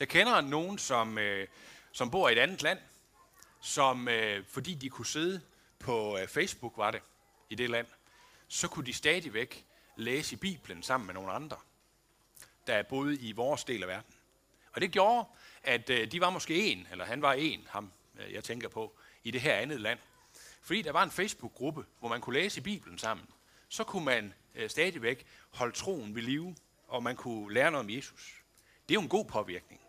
Jeg 0.00 0.08
kender 0.08 0.40
nogen, 0.40 0.78
som, 0.78 1.18
øh, 1.18 1.48
som 1.92 2.10
bor 2.10 2.28
i 2.28 2.32
et 2.32 2.38
andet 2.38 2.62
land, 2.62 2.78
som 3.60 4.08
øh, 4.08 4.44
fordi 4.46 4.74
de 4.74 4.90
kunne 4.90 5.06
sidde 5.06 5.40
på 5.78 6.18
øh, 6.18 6.28
Facebook, 6.28 6.72
var 6.76 6.90
det, 6.90 7.02
i 7.50 7.54
det 7.54 7.70
land, 7.70 7.86
så 8.48 8.68
kunne 8.68 8.86
de 8.86 8.92
stadigvæk 8.92 9.64
læse 9.96 10.32
i 10.34 10.36
Bibelen 10.36 10.82
sammen 10.82 11.06
med 11.06 11.14
nogle 11.14 11.32
andre, 11.32 11.56
der 12.66 12.82
boede 12.82 13.16
i 13.16 13.32
vores 13.32 13.64
del 13.64 13.82
af 13.82 13.88
verden. 13.88 14.14
Og 14.72 14.80
det 14.80 14.90
gjorde, 14.90 15.28
at 15.62 15.90
øh, 15.90 16.12
de 16.12 16.20
var 16.20 16.30
måske 16.30 16.72
en, 16.72 16.88
eller 16.90 17.04
han 17.04 17.22
var 17.22 17.32
en, 17.32 17.66
ham 17.70 17.92
øh, 18.18 18.32
jeg 18.32 18.44
tænker 18.44 18.68
på, 18.68 18.98
i 19.24 19.30
det 19.30 19.40
her 19.40 19.54
andet 19.54 19.80
land. 19.80 19.98
Fordi 20.62 20.82
der 20.82 20.92
var 20.92 21.02
en 21.02 21.10
Facebook-gruppe, 21.10 21.84
hvor 21.98 22.08
man 22.08 22.20
kunne 22.20 22.34
læse 22.34 22.60
i 22.60 22.62
Bibelen 22.62 22.98
sammen. 22.98 23.26
Så 23.68 23.84
kunne 23.84 24.04
man 24.04 24.34
øh, 24.54 24.70
stadigvæk 24.70 25.26
holde 25.50 25.72
troen 25.72 26.14
ved 26.14 26.22
live, 26.22 26.56
og 26.88 27.02
man 27.02 27.16
kunne 27.16 27.54
lære 27.54 27.70
noget 27.70 27.84
om 27.84 27.90
Jesus. 27.90 28.34
Det 28.88 28.94
er 28.94 29.00
jo 29.00 29.02
en 29.02 29.08
god 29.08 29.24
påvirkning. 29.24 29.80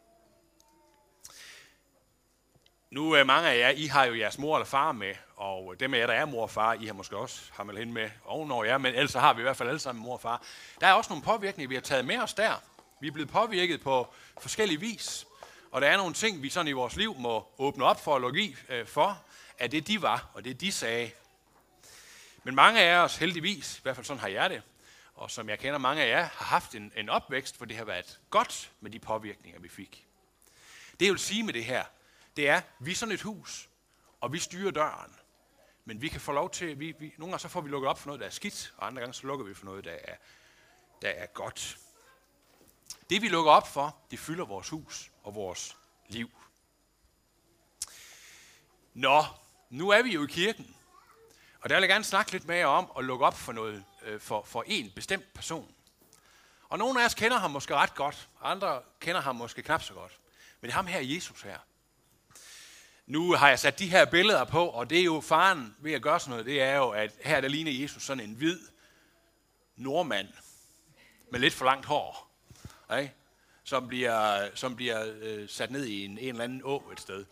Nu 2.91 3.11
er 3.11 3.23
mange 3.23 3.49
af 3.49 3.59
jer, 3.59 3.69
I 3.69 3.85
har 3.85 4.05
jo 4.05 4.15
jeres 4.15 4.37
mor 4.37 4.57
eller 4.57 4.65
far 4.65 4.91
med, 4.91 5.15
og 5.35 5.79
dem 5.79 5.93
af 5.93 5.99
jer, 5.99 6.07
der 6.07 6.13
er 6.13 6.25
mor 6.25 6.41
og 6.41 6.49
far, 6.49 6.73
I 6.73 6.85
har 6.85 6.93
måske 6.93 7.17
også 7.17 7.41
ham 7.51 7.69
eller 7.69 7.79
hende 7.79 7.93
med 7.93 8.09
ovenover 8.25 8.65
jer, 8.65 8.77
men 8.77 8.95
ellers 8.95 9.13
har 9.13 9.33
vi 9.33 9.41
i 9.41 9.43
hvert 9.43 9.57
fald 9.57 9.69
alle 9.69 9.79
sammen 9.79 10.03
mor 10.03 10.13
og 10.13 10.21
far. 10.21 10.43
Der 10.81 10.87
er 10.87 10.93
også 10.93 11.09
nogle 11.09 11.23
påvirkninger, 11.23 11.69
vi 11.69 11.75
har 11.75 11.81
taget 11.81 12.05
med 12.05 12.17
os 12.17 12.33
der. 12.33 12.61
Vi 13.01 13.07
er 13.07 13.11
blevet 13.11 13.29
påvirket 13.29 13.81
på 13.81 14.13
forskellige 14.41 14.79
vis, 14.79 15.27
og 15.71 15.81
der 15.81 15.87
er 15.87 15.97
nogle 15.97 16.13
ting, 16.13 16.41
vi 16.41 16.49
sådan 16.49 16.67
i 16.67 16.71
vores 16.71 16.95
liv 16.95 17.15
må 17.17 17.47
åbne 17.57 17.85
op 17.85 18.03
for 18.03 18.13
og 18.13 18.21
lukke 18.21 18.43
i 18.43 18.55
øh, 18.69 18.85
for, 18.85 19.23
af 19.61 19.69
det 19.69 19.87
de 19.87 20.01
var, 20.01 20.29
og 20.33 20.43
det 20.43 20.61
de 20.61 20.71
sagde. 20.71 21.11
Men 22.43 22.55
mange 22.55 22.81
af 22.81 22.95
os 22.95 23.17
heldigvis, 23.17 23.77
i 23.77 23.81
hvert 23.81 23.95
fald 23.95 24.05
sådan 24.05 24.19
har 24.19 24.27
jeg 24.27 24.49
det, 24.49 24.61
og 25.15 25.31
som 25.31 25.49
jeg 25.49 25.59
kender 25.59 25.77
mange 25.77 26.03
af 26.03 26.09
jer, 26.09 26.23
har 26.23 26.45
haft 26.45 26.75
en, 26.75 26.91
en 26.95 27.09
opvækst, 27.09 27.57
hvor 27.57 27.65
det 27.65 27.77
har 27.77 27.85
været 27.85 28.19
godt 28.29 28.71
med 28.79 28.91
de 28.91 28.99
påvirkninger, 28.99 29.59
vi 29.59 29.69
fik. 29.69 30.07
Det 30.99 31.05
jeg 31.05 31.11
vil 31.11 31.19
sige 31.19 31.43
med 31.43 31.53
det 31.53 31.65
her, 31.65 31.85
det 32.37 32.49
er, 32.49 32.61
vi 32.79 32.91
er 32.91 32.95
sådan 32.95 33.13
et 33.13 33.21
hus, 33.21 33.69
og 34.21 34.33
vi 34.33 34.39
styrer 34.39 34.71
døren. 34.71 35.15
Men 35.85 36.01
vi 36.01 36.07
kan 36.07 36.21
få 36.21 36.31
lov 36.31 36.49
til, 36.49 36.79
vi, 36.79 36.93
vi, 36.99 37.13
nogle 37.17 37.31
gange 37.31 37.39
så 37.39 37.47
får 37.47 37.61
vi 37.61 37.69
lukket 37.69 37.89
op 37.89 37.99
for 37.99 38.07
noget, 38.07 38.19
der 38.19 38.25
er 38.25 38.31
skidt, 38.31 38.73
og 38.77 38.87
andre 38.87 39.01
gange 39.01 39.13
så 39.13 39.27
lukker 39.27 39.45
vi 39.45 39.53
for 39.53 39.65
noget, 39.65 39.85
der 39.85 39.91
er, 40.03 40.15
der 41.01 41.09
er 41.09 41.25
godt. 41.25 41.77
Det 43.09 43.21
vi 43.21 43.27
lukker 43.27 43.51
op 43.51 43.67
for, 43.67 43.97
det 44.11 44.19
fylder 44.19 44.45
vores 44.45 44.69
hus 44.69 45.11
og 45.23 45.35
vores 45.35 45.77
liv. 46.07 46.31
Nå, 48.93 49.23
nu 49.71 49.89
er 49.89 50.01
vi 50.01 50.13
jo 50.13 50.23
i 50.23 50.27
kirken, 50.29 50.75
og 51.61 51.69
der 51.69 51.75
vil 51.75 51.81
jeg 51.81 51.89
gerne 51.89 52.03
snakke 52.03 52.31
lidt 52.31 52.47
med 52.47 52.55
jer 52.55 52.65
om 52.65 52.91
at 52.97 53.03
lukke 53.03 53.25
op 53.25 53.37
for 53.37 53.51
noget 53.51 53.83
øh, 54.05 54.19
for, 54.19 54.43
for 54.43 54.63
en 54.67 54.91
bestemt 54.95 55.33
person. 55.33 55.75
Og 56.69 56.77
nogle 56.77 57.01
af 57.01 57.05
os 57.05 57.13
kender 57.13 57.37
ham 57.37 57.51
måske 57.51 57.75
ret 57.75 57.95
godt, 57.95 58.29
andre 58.41 58.81
kender 58.99 59.21
ham 59.21 59.35
måske 59.35 59.61
knap 59.61 59.83
så 59.83 59.93
godt. 59.93 60.17
Men 60.61 60.67
det 60.67 60.73
er 60.73 60.75
ham 60.75 60.87
her, 60.87 60.99
Jesus 60.99 61.41
her. 61.41 61.57
Nu 63.05 63.33
har 63.33 63.49
jeg 63.49 63.59
sat 63.59 63.79
de 63.79 63.89
her 63.89 64.05
billeder 64.05 64.43
på, 64.43 64.67
og 64.67 64.89
det 64.89 64.99
er 64.99 65.03
jo 65.03 65.21
faren 65.21 65.75
ved 65.79 65.93
at 65.93 66.01
gøre 66.01 66.19
sådan 66.19 66.29
noget, 66.29 66.45
det 66.45 66.61
er 66.61 66.75
jo, 66.75 66.89
at 66.89 67.11
her 67.23 67.41
der 67.41 67.47
ligner 67.47 67.71
Jesus 67.71 68.03
sådan 68.03 68.23
en 68.23 68.35
hvid 68.35 68.59
nordmand 69.75 70.27
med 71.31 71.39
lidt 71.39 71.53
for 71.53 71.65
langt 71.65 71.85
hår, 71.85 72.31
ikke? 72.99 73.13
som 73.63 73.87
bliver, 73.87 74.49
som 74.55 74.75
bliver 74.75 75.13
øh, 75.21 75.49
sat 75.49 75.71
ned 75.71 75.85
i 75.85 76.05
en, 76.05 76.11
en 76.11 76.29
eller 76.29 76.43
anden 76.43 76.61
å 76.63 76.91
et 76.91 76.99
sted. 77.01 77.25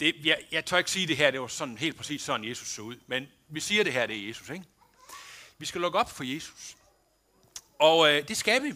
Det, 0.00 0.14
jeg, 0.24 0.38
jeg 0.52 0.64
tør 0.64 0.78
ikke 0.78 0.90
sige 0.90 1.06
det 1.06 1.16
her, 1.16 1.30
det 1.30 1.40
var 1.40 1.46
sådan 1.46 1.78
helt 1.78 1.96
præcis 1.96 2.22
sådan, 2.22 2.48
Jesus 2.48 2.68
så 2.68 2.82
ud, 2.82 2.96
men 3.06 3.28
vi 3.48 3.60
siger 3.60 3.84
det 3.84 3.92
her, 3.92 4.06
det 4.06 4.16
er 4.16 4.26
Jesus, 4.26 4.50
ikke? 4.50 4.64
Vi 5.58 5.66
skal 5.66 5.80
lukke 5.80 5.98
op 5.98 6.10
for 6.10 6.24
Jesus. 6.24 6.76
Og 7.78 8.12
øh, 8.12 8.28
det 8.28 8.36
skal 8.36 8.62
vi. 8.62 8.74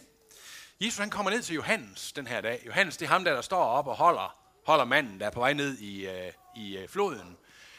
Jesus 0.81 0.99
han 0.99 1.11
kommer 1.11 1.31
ned 1.31 1.43
til 1.43 1.55
Johannes 1.55 2.13
den 2.13 2.27
her 2.27 2.41
dag. 2.41 2.63
Johannes, 2.67 2.97
det 2.97 3.07
er 3.07 3.11
ham 3.11 3.25
der, 3.25 3.35
der 3.35 3.43
står 3.43 3.65
op 3.65 3.87
og 3.87 3.97
holder 3.97 4.41
holder 4.65 4.85
manden, 4.85 5.21
der 5.21 5.27
er 5.27 5.31
på 5.31 5.41
vej 5.41 5.53
ned 5.53 5.79
i, 5.79 6.07
øh, 6.07 6.33
i 6.57 6.77
øh, 6.77 6.89
floden. 6.89 7.37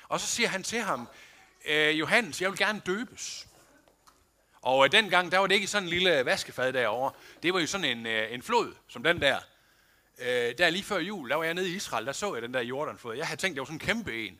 Og 0.08 0.20
så 0.20 0.28
siger 0.28 0.50
han 0.50 0.64
til 0.64 0.80
ham, 0.80 1.08
øh, 1.66 2.00
Johannes, 2.00 2.42
jeg 2.42 2.50
vil 2.50 2.58
gerne 2.58 2.82
døbes. 2.86 3.48
Og 4.62 4.86
øh, 4.86 4.92
dengang, 4.92 5.32
der 5.32 5.38
var 5.38 5.48
det 5.48 5.56
ikke 5.56 5.68
sådan 5.68 5.84
en 5.84 5.90
lille 5.90 6.26
vaskefad 6.26 6.74
derovre. 6.74 7.12
Det 7.44 7.54
var 7.54 7.60
jo 7.60 7.68
sådan 7.68 7.98
en, 7.98 8.06
øh, 8.06 8.34
en 8.34 8.42
flod, 8.42 8.76
som 8.88 9.04
den 9.04 9.22
der. 9.22 9.40
Øh, 10.22 10.58
der 10.58 10.70
lige 10.70 10.84
før 10.84 11.00
jul, 11.00 11.30
der 11.30 11.36
var 11.36 11.44
jeg 11.44 11.54
nede 11.54 11.70
i 11.70 11.76
Israel, 11.76 12.06
der 12.06 12.12
så 12.12 12.34
jeg 12.34 12.42
den 12.42 12.54
der 12.54 12.62
Jordanflod. 12.62 13.16
Jeg 13.16 13.28
havde 13.28 13.42
tænkt, 13.42 13.56
det 13.56 13.62
var 13.62 13.66
sådan 13.66 13.76
en 13.76 13.80
kæmpe 13.80 14.28
en. 14.28 14.40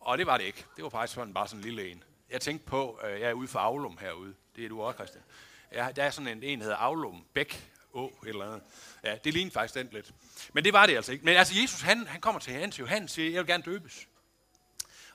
Og 0.00 0.18
det 0.18 0.26
var 0.26 0.36
det 0.36 0.44
ikke. 0.44 0.64
Det 0.76 0.84
var 0.84 0.90
faktisk 0.90 1.14
sådan, 1.14 1.34
bare 1.34 1.48
sådan 1.48 1.60
en 1.60 1.64
lille 1.64 1.90
en. 1.90 2.02
Jeg 2.30 2.40
tænkte 2.40 2.66
på, 2.66 3.00
øh, 3.04 3.20
jeg 3.20 3.28
er 3.28 3.32
ude 3.32 3.48
for 3.48 3.58
Aulum 3.58 3.98
herude. 4.00 4.34
Det 4.56 4.64
er 4.64 4.68
du 4.68 4.82
også, 4.82 4.96
Christian. 4.96 5.24
Ja, 5.72 5.88
der 5.96 6.04
er 6.04 6.10
sådan 6.10 6.28
en, 6.28 6.42
en 6.42 6.58
der 6.58 6.64
hedder 6.64 6.78
Aulum 6.78 7.24
Bæk 7.34 7.70
Å, 7.92 8.18
et 8.22 8.28
eller 8.28 8.44
andet. 8.44 8.62
Ja, 9.04 9.16
det 9.24 9.32
lignede 9.34 9.54
faktisk 9.54 9.74
den 9.74 9.88
lidt. 9.92 10.14
Men 10.52 10.64
det 10.64 10.72
var 10.72 10.86
det 10.86 10.96
altså 10.96 11.12
ikke. 11.12 11.24
Men 11.24 11.36
altså 11.36 11.54
Jesus, 11.54 11.80
han, 11.80 12.06
han 12.06 12.20
kommer 12.20 12.40
til 12.40 12.52
Johannes, 12.52 12.78
Johannes 12.78 13.10
siger, 13.10 13.30
jeg 13.30 13.38
vil 13.38 13.46
gerne 13.46 13.62
døbes. 13.62 14.08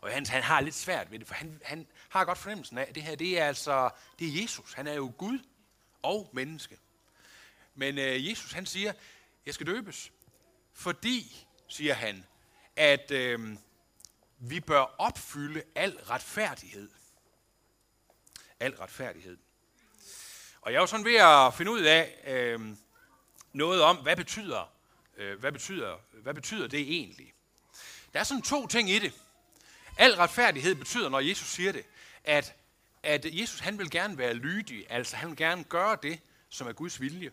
Og 0.02 0.10
Johannes, 0.10 0.30
han 0.30 0.44
har 0.44 0.62
lidt 0.62 0.76
svært 0.76 1.12
ved 1.12 1.20
det, 1.20 1.28
for 1.28 1.34
han, 1.36 1.62
han 1.64 1.88
har 2.10 2.26
godt 2.26 2.38
fornemmelsen 2.38 2.78
af, 2.78 2.86
at 2.90 2.96
det 2.96 3.04
her, 3.04 3.16
det 3.16 3.40
er 3.40 3.46
altså, 3.46 3.90
det 4.20 4.28
er 4.28 4.42
Jesus. 4.42 4.74
Han 4.74 4.88
er 4.88 4.94
jo 4.94 5.14
Gud 5.18 5.40
og 6.04 6.30
menneske. 6.34 6.78
Men 7.76 7.98
øh, 7.98 8.30
Jesus, 8.30 8.52
han 8.52 8.66
siger, 8.66 8.94
jeg 9.50 9.54
skal 9.54 9.68
døbes, 9.68 10.12
fordi, 10.74 11.48
siger 11.68 11.94
han, 11.94 12.26
at 12.76 13.12
øh, 13.12 13.58
vi 14.40 14.60
bør 14.60 14.80
opfylde 14.80 15.64
al 15.76 15.92
retfærdighed. 15.92 16.90
Al 18.60 18.76
retfærdighed. 18.76 19.38
Og 20.62 20.72
jeg 20.72 20.78
er 20.78 20.82
jo 20.82 20.88
sådan 20.88 21.06
ved 21.06 21.16
at 21.16 21.54
finde 21.54 21.72
ud 21.72 21.82
af 21.82 22.22
øh, 22.28 22.60
noget 23.54 23.82
om, 23.82 23.98
hvad 23.98 24.16
betyder, 24.16 24.74
øh, 25.18 25.40
hvad, 25.40 25.52
betyder, 25.52 25.98
hvad 26.12 26.34
betyder 26.34 26.68
det 26.68 26.82
egentlig? 26.82 27.34
Der 28.14 28.20
er 28.20 28.24
sådan 28.24 28.42
to 28.42 28.68
ting 28.68 28.90
i 28.90 29.00
det. 29.00 29.14
Al 29.98 30.16
retfærdighed 30.16 30.76
betyder, 30.76 31.10
når 31.10 31.20
Jesus 31.20 31.48
siger 31.48 31.72
det, 31.72 31.86
at, 32.24 32.56
at 33.04 33.26
Jesus 33.26 33.60
han 33.60 33.78
vil 33.78 33.92
gerne 33.92 34.18
være 34.18 34.34
lydig, 34.34 34.86
altså 34.90 35.16
han 35.16 35.30
vil 35.30 35.38
gerne 35.38 35.64
gøre 35.64 35.98
det, 36.04 36.20
som 36.50 36.68
er 36.68 36.74
Guds 36.74 37.02
vilje. 37.02 37.32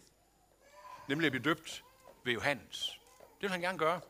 Nemlig 1.08 1.26
at 1.26 1.32
blive 1.32 1.44
døbt 1.44 1.82
ved 2.26 2.32
Johannes. 2.32 3.00
Det 3.18 3.42
vil 3.42 3.50
han 3.50 3.60
gerne 3.60 3.78
gøre. 3.78 4.00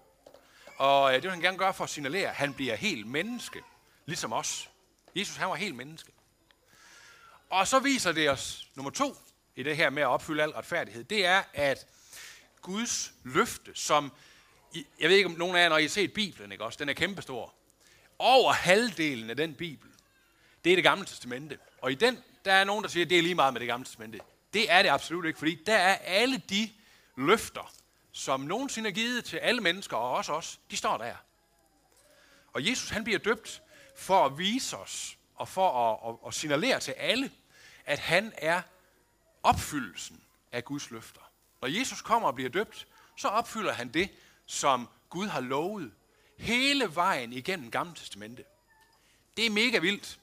Og 0.77 1.11
øh, 1.11 1.15
det 1.15 1.23
vil 1.23 1.31
han 1.31 1.41
gerne 1.41 1.59
gøre 1.59 1.75
for 1.75 1.85
at 1.85 1.91
signalere, 1.91 2.29
at 2.29 2.35
han 2.35 2.55
bliver 2.55 2.75
helt 2.75 3.07
menneske, 3.07 3.63
ligesom 4.07 4.33
os. 4.33 4.71
Jesus 5.15 5.37
han 5.37 5.49
var 5.49 5.55
helt 5.55 5.75
menneske. 5.75 6.13
Og 7.51 7.69
så 7.69 7.79
viser 7.79 8.13
det 8.13 8.31
os, 8.31 8.69
nummer 8.75 8.91
to, 8.91 9.17
i 9.57 9.63
det 9.63 9.77
her 9.77 9.91
med 9.91 10.03
at 10.03 10.07
opfylde 10.09 10.43
al 10.43 10.51
retfærdighed, 10.51 11.05
det 11.05 11.27
er, 11.27 11.43
at 11.55 11.87
Guds 12.63 13.13
løfte, 13.25 13.75
som, 13.75 14.13
jeg 15.01 15.09
ved 15.09 15.17
ikke 15.17 15.29
om 15.29 15.33
nogen 15.33 15.57
af 15.57 15.63
jer, 15.63 15.69
når 15.69 15.79
I 15.79 15.83
har 15.83 15.89
set 15.89 16.13
Bibelen, 16.13 16.53
ikke 16.53 16.65
også, 16.65 16.77
den 16.77 16.89
er 16.89 16.93
kæmpestor. 16.93 17.55
Over 18.19 18.53
halvdelen 18.53 19.31
af 19.31 19.37
den 19.37 19.55
Bibel, 19.55 19.91
det 20.65 20.73
er 20.73 20.77
det 20.77 20.85
gamle 20.85 21.07
testamente. 21.07 21.59
Og 21.83 21.93
i 21.93 21.95
den, 21.95 22.23
der 22.45 22.53
er 22.53 22.65
nogen, 22.65 22.83
der 22.85 22.91
siger, 22.91 23.05
at 23.05 23.11
det 23.11 23.19
er 23.19 23.23
lige 23.23 23.35
meget 23.35 23.53
med 23.53 23.61
det 23.61 23.69
gamle 23.69 23.85
testamente. 23.85 24.21
Det 24.53 24.73
er 24.73 24.83
det 24.83 24.89
absolut 24.89 25.27
ikke, 25.27 25.39
fordi 25.39 25.63
der 25.67 25.77
er 25.77 25.95
alle 25.95 26.43
de 26.51 26.71
løfter, 27.17 27.73
som 28.17 28.41
nogensinde 28.41 28.91
er 28.91 28.95
givet 28.95 29.25
til 29.25 29.37
alle 29.37 29.61
mennesker, 29.61 29.97
og 29.97 30.13
også 30.13 30.33
os, 30.33 30.61
de 30.71 30.77
står 30.77 30.97
der. 30.97 31.15
Og 32.53 32.67
Jesus, 32.67 32.91
han 32.91 33.05
bliver 33.05 33.19
døbt 33.19 33.63
for 33.97 34.27
at 34.27 34.39
vise 34.39 34.77
os, 34.77 35.19
og 35.35 35.49
for 35.49 35.71
at, 35.71 36.11
at, 36.11 36.29
at 36.29 36.35
signalere 36.35 36.81
til 36.81 36.93
alle, 36.93 37.31
at 37.85 37.99
han 37.99 38.33
er 38.37 38.63
opfyldelsen 39.43 40.23
af 40.53 40.65
Guds 40.65 40.91
løfter. 40.91 41.21
Når 41.61 41.69
Jesus 41.69 42.03
kommer 42.03 42.29
og 42.29 42.35
bliver 42.35 42.51
døbt, 42.51 42.87
så 43.17 43.29
opfylder 43.29 43.73
han 43.73 43.89
det, 43.89 44.11
som 44.47 44.89
Gud 45.11 45.27
har 45.27 45.41
lovet 45.41 45.93
hele 46.39 46.95
vejen 46.95 47.33
igennem 47.33 47.71
Gamle 47.71 47.95
Testamente. 47.95 48.45
Det 49.37 49.47
er 49.47 49.51
mega 49.51 49.79
vildt, 49.79 50.21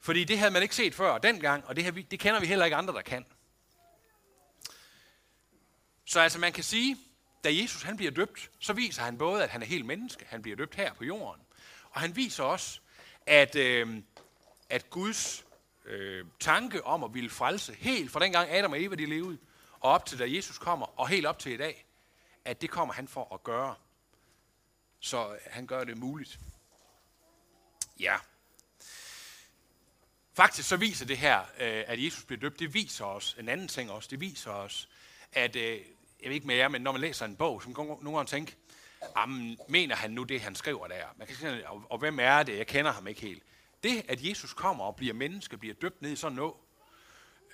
fordi 0.00 0.24
det 0.24 0.38
havde 0.38 0.50
man 0.50 0.62
ikke 0.62 0.76
set 0.76 0.94
før 0.94 1.18
dengang, 1.18 1.66
og 1.66 1.76
det, 1.76 1.84
her, 1.84 1.90
det 1.90 2.20
kender 2.20 2.40
vi 2.40 2.46
heller 2.46 2.64
ikke 2.64 2.76
andre, 2.76 2.94
der 2.94 3.02
kan. 3.02 3.26
Så 6.04 6.20
altså 6.20 6.38
man 6.38 6.52
kan 6.52 6.64
sige, 6.64 6.96
da 7.44 7.54
Jesus 7.54 7.82
han 7.82 7.96
bliver 7.96 8.12
døbt, 8.12 8.50
så 8.58 8.72
viser 8.72 9.02
han 9.02 9.18
både, 9.18 9.44
at 9.44 9.50
han 9.50 9.62
er 9.62 9.66
helt 9.66 9.86
menneske, 9.86 10.26
han 10.28 10.42
bliver 10.42 10.56
døbt 10.56 10.74
her 10.74 10.94
på 10.94 11.04
jorden, 11.04 11.42
og 11.90 12.00
han 12.00 12.16
viser 12.16 12.44
også, 12.44 12.80
at, 13.26 13.56
øh, 13.56 14.02
at 14.68 14.90
Guds 14.90 15.44
øh, 15.84 16.26
tanke 16.40 16.84
om 16.84 17.04
at 17.04 17.14
ville 17.14 17.30
frelse, 17.30 17.74
helt 17.74 18.10
fra 18.10 18.20
dengang 18.20 18.50
Adam 18.50 18.72
og 18.72 18.82
Eva 18.82 18.94
de 18.94 19.06
levede, 19.06 19.38
og 19.80 19.90
op 19.90 20.06
til 20.06 20.18
da 20.18 20.24
Jesus 20.28 20.58
kommer, 20.58 21.00
og 21.00 21.08
helt 21.08 21.26
op 21.26 21.38
til 21.38 21.52
i 21.52 21.56
dag, 21.56 21.86
at 22.44 22.60
det 22.60 22.70
kommer 22.70 22.94
han 22.94 23.08
for 23.08 23.34
at 23.34 23.42
gøre. 23.42 23.74
Så 25.00 25.38
han 25.46 25.66
gør 25.66 25.84
det 25.84 25.98
muligt. 25.98 26.38
Ja. 28.00 28.16
Faktisk 30.32 30.68
så 30.68 30.76
viser 30.76 31.06
det 31.06 31.18
her, 31.18 31.40
øh, 31.40 31.84
at 31.86 32.04
Jesus 32.04 32.24
bliver 32.24 32.40
døbt, 32.40 32.58
det 32.58 32.74
viser 32.74 33.04
os 33.04 33.36
en 33.38 33.48
anden 33.48 33.68
ting 33.68 33.90
også. 33.90 34.08
Det 34.10 34.20
viser 34.20 34.50
os, 34.50 34.88
at, 35.32 35.56
øh, 35.56 35.80
jeg 36.22 36.28
ved 36.28 36.34
ikke 36.34 36.46
med 36.46 36.56
jer, 36.56 36.68
men 36.68 36.82
når 36.82 36.92
man 36.92 37.00
læser 37.00 37.26
en 37.26 37.36
bog, 37.36 37.62
så 37.62 37.68
kan 37.68 37.86
man 37.86 37.96
nogle 38.00 38.16
gange 38.18 38.28
tænke, 38.28 38.56
mener 39.68 39.96
han 39.96 40.10
nu 40.10 40.22
det, 40.22 40.40
han 40.40 40.54
skriver 40.54 40.86
der? 40.86 41.04
Man 41.16 41.26
kan 41.26 41.36
sige, 41.36 41.68
og, 41.68 41.82
og 41.90 41.98
hvem 41.98 42.18
er 42.20 42.42
det? 42.42 42.58
Jeg 42.58 42.66
kender 42.66 42.92
ham 42.92 43.06
ikke 43.06 43.20
helt. 43.20 43.42
Det, 43.82 44.04
at 44.08 44.24
Jesus 44.24 44.54
kommer 44.54 44.84
og 44.84 44.96
bliver 44.96 45.14
menneske, 45.14 45.56
bliver 45.56 45.74
døbt 45.74 46.02
ned 46.02 46.10
i 46.10 46.16
sådan 46.16 46.36
noget 46.36 46.54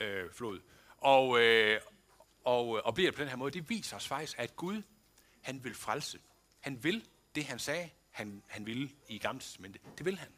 øh, 0.00 0.30
flod, 0.32 0.60
og, 0.98 1.40
øh, 1.40 1.80
og, 2.44 2.76
øh, 2.76 2.82
og 2.84 2.94
bliver 2.94 3.12
på 3.12 3.20
den 3.20 3.28
her 3.28 3.36
måde, 3.36 3.50
det 3.50 3.70
viser 3.70 3.96
os 3.96 4.08
faktisk, 4.08 4.38
at 4.38 4.56
Gud, 4.56 4.82
han 5.40 5.64
vil 5.64 5.74
frelse. 5.74 6.18
Han 6.60 6.84
vil 6.84 7.04
det, 7.34 7.44
han 7.44 7.58
sagde, 7.58 7.90
han, 8.10 8.42
han 8.46 8.66
ville 8.66 8.90
i 9.08 9.18
Gamle 9.18 9.40
Testamentet. 9.40 9.82
Det 9.98 10.06
vil 10.06 10.18
han. 10.18 10.28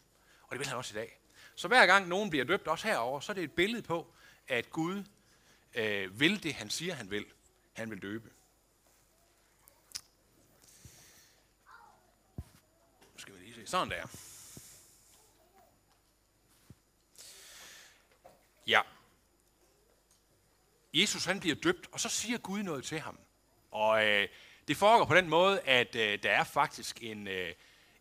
Og 0.42 0.50
det 0.50 0.58
vil 0.58 0.66
han 0.66 0.76
også 0.76 0.94
i 0.94 0.98
dag. 0.98 1.20
Så 1.54 1.68
hver 1.68 1.86
gang 1.86 2.08
nogen 2.08 2.30
bliver 2.30 2.44
døbt, 2.44 2.68
også 2.68 2.88
herover, 2.88 3.20
så 3.20 3.32
er 3.32 3.34
det 3.34 3.44
et 3.44 3.52
billede 3.52 3.82
på, 3.82 4.14
at 4.48 4.70
Gud 4.70 5.04
øh, 5.74 6.20
vil 6.20 6.42
det, 6.42 6.54
han 6.54 6.70
siger, 6.70 6.94
han 6.94 7.10
vil 7.10 7.24
han 7.76 7.90
vil 7.90 8.02
døbe. 8.02 8.30
Nu 13.12 13.18
skal 13.18 13.34
vi 13.34 13.40
lige 13.40 13.54
se. 13.54 13.66
Sådan 13.66 13.90
der. 13.90 14.06
Ja. 18.66 18.80
Jesus 20.94 21.24
han 21.24 21.40
bliver 21.40 21.56
døbt, 21.56 21.88
og 21.92 22.00
så 22.00 22.08
siger 22.08 22.38
Gud 22.38 22.62
noget 22.62 22.84
til 22.84 23.00
ham. 23.00 23.18
Og 23.70 24.06
øh, 24.06 24.28
det 24.68 24.76
foregår 24.76 25.04
på 25.04 25.14
den 25.14 25.28
måde, 25.28 25.60
at 25.60 25.96
øh, 25.96 26.22
der 26.22 26.30
er 26.30 26.44
faktisk 26.44 27.02
en, 27.02 27.28
øh, 27.28 27.54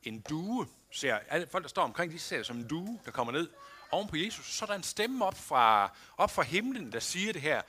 en 0.04 0.22
due, 0.22 0.68
ser, 0.92 1.20
alle 1.30 1.48
folk, 1.48 1.64
der 1.64 1.70
står 1.70 1.84
omkring, 1.84 2.12
de 2.12 2.20
ser 2.20 2.38
det 2.38 2.46
som 2.46 2.58
en 2.58 2.68
due, 2.68 3.00
der 3.06 3.12
kommer 3.12 3.34
ned 3.34 3.50
oven 3.92 4.08
på 4.08 4.16
Jesus. 4.16 4.46
Så 4.46 4.66
er 4.66 4.68
der 4.68 4.76
en 4.76 4.84
stemme 4.84 5.26
op 5.26 5.38
fra, 5.38 5.96
op 6.18 6.32
fra 6.32 6.44
himlen, 6.44 6.92
der 6.92 7.00
siger 7.00 7.34
det 7.34 7.42
her. 7.42 7.62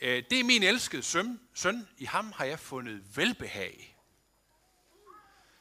Øh, 0.00 0.22
det 0.30 0.40
er 0.40 0.44
min 0.44 0.62
elskede 0.62 1.02
søn, 1.02 1.40
søn, 1.54 1.88
i 1.98 2.04
ham 2.04 2.32
har 2.36 2.44
jeg 2.44 2.58
fundet 2.58 3.02
velbehag. 3.16 3.96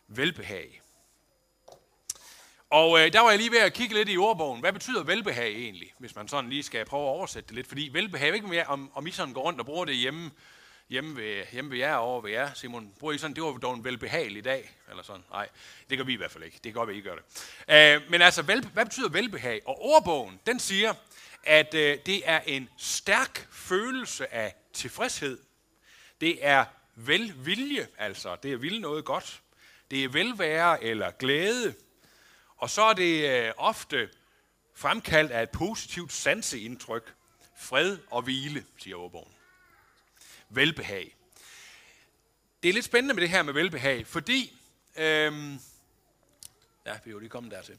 Velbehag. 0.08 0.82
Og 2.70 3.00
øh, 3.00 3.14
der 3.14 3.20
var 3.20 3.30
jeg 3.30 3.40
lige 3.40 3.52
ved 3.52 3.60
at 3.60 3.74
kigge 3.74 3.96
lidt 3.96 4.10
i 4.10 4.18
ordbogen. 4.18 4.60
Hvad 4.60 4.74
betyder 4.74 5.04
velbehag 5.04 5.52
egentlig, 5.52 5.94
hvis 5.98 6.16
man 6.16 6.28
sådan 6.28 6.50
lige 6.50 6.64
skal 6.64 6.86
prøve 6.86 7.04
at 7.04 7.10
oversætte 7.10 7.48
det 7.48 7.56
lidt? 7.56 7.68
Fordi 7.68 7.90
velbehag, 7.94 8.34
ikke 8.36 8.48
mere, 8.48 8.64
om, 8.64 8.92
om 8.94 9.08
I 9.08 9.12
sådan 9.12 9.34
går 9.34 9.42
rundt 9.42 9.60
og 9.60 9.66
bruger 9.66 9.86
det 9.86 9.96
hjemme, 9.96 10.32
hjemme 10.90 11.16
ved, 11.16 11.46
hjemme 11.52 11.72
ved 11.72 11.78
jer 11.78 11.96
over 11.96 12.22
ved 12.22 12.32
jer, 12.32 12.54
Simon. 12.54 12.94
Bruger 13.00 13.14
I 13.14 13.18
sådan, 13.18 13.36
det 13.36 13.44
var 13.44 13.52
dog 13.52 13.74
en 13.74 13.84
velbehagelig 13.84 14.44
dag, 14.44 14.72
eller 14.90 15.04
sådan? 15.04 15.24
Nej, 15.32 15.50
det 15.90 15.98
gør 15.98 16.06
vi 16.06 16.14
i 16.14 16.18
hvert 16.18 16.32
fald 16.32 16.44
ikke. 16.44 16.56
Det 16.56 16.64
kan 16.64 16.74
godt 16.74 16.88
være, 16.88 16.98
I 16.98 17.02
gør 17.02 17.16
det. 17.16 17.24
Øh, 17.70 18.12
men 18.12 18.22
altså, 18.22 18.42
vel, 18.42 18.68
hvad 18.74 18.86
betyder 18.86 19.10
velbehag? 19.10 19.62
Og 19.66 19.82
ordbogen, 19.82 20.40
den 20.46 20.60
siger, 20.60 20.94
at 21.44 21.74
øh, 21.74 21.98
det 22.06 22.30
er 22.30 22.40
en 22.40 22.70
stærk 22.78 23.48
følelse 23.52 24.34
af 24.34 24.56
tilfredshed. 24.74 25.40
Det 26.22 26.46
er 26.46 26.66
velvilje, 26.96 27.88
altså 27.98 28.36
det 28.44 28.54
er 28.54 28.58
ville 28.58 28.82
noget 28.82 29.06
godt. 29.06 29.42
Det 29.92 30.04
er 30.04 30.10
velvære 30.10 30.84
eller 30.84 31.12
glæde. 31.12 31.74
Og 32.58 32.70
så 32.70 32.82
er 32.82 32.94
det 32.94 33.30
øh, 33.30 33.52
ofte 33.58 34.10
fremkaldt 34.76 35.32
af 35.32 35.44
et 35.44 35.50
positivt 35.50 36.14
sanseindtryk. 36.14 37.14
Fred 37.58 37.98
og 38.10 38.22
hvile, 38.22 38.66
siger 38.78 38.96
ordbogen. 38.96 39.34
Velbehag. 40.50 41.16
Det 42.64 42.70
er 42.70 42.74
lidt 42.74 42.86
spændende 42.86 43.14
med 43.14 43.22
det 43.22 43.30
her 43.30 43.44
med 43.44 43.54
velbehag, 43.54 44.08
fordi... 44.08 44.60
Øhm, 44.96 45.60
ja, 47.00 47.04
vi 47.06 47.12
jo 47.12 47.20
lige 47.20 47.30
kommet 47.30 47.52
dertil. 47.52 47.78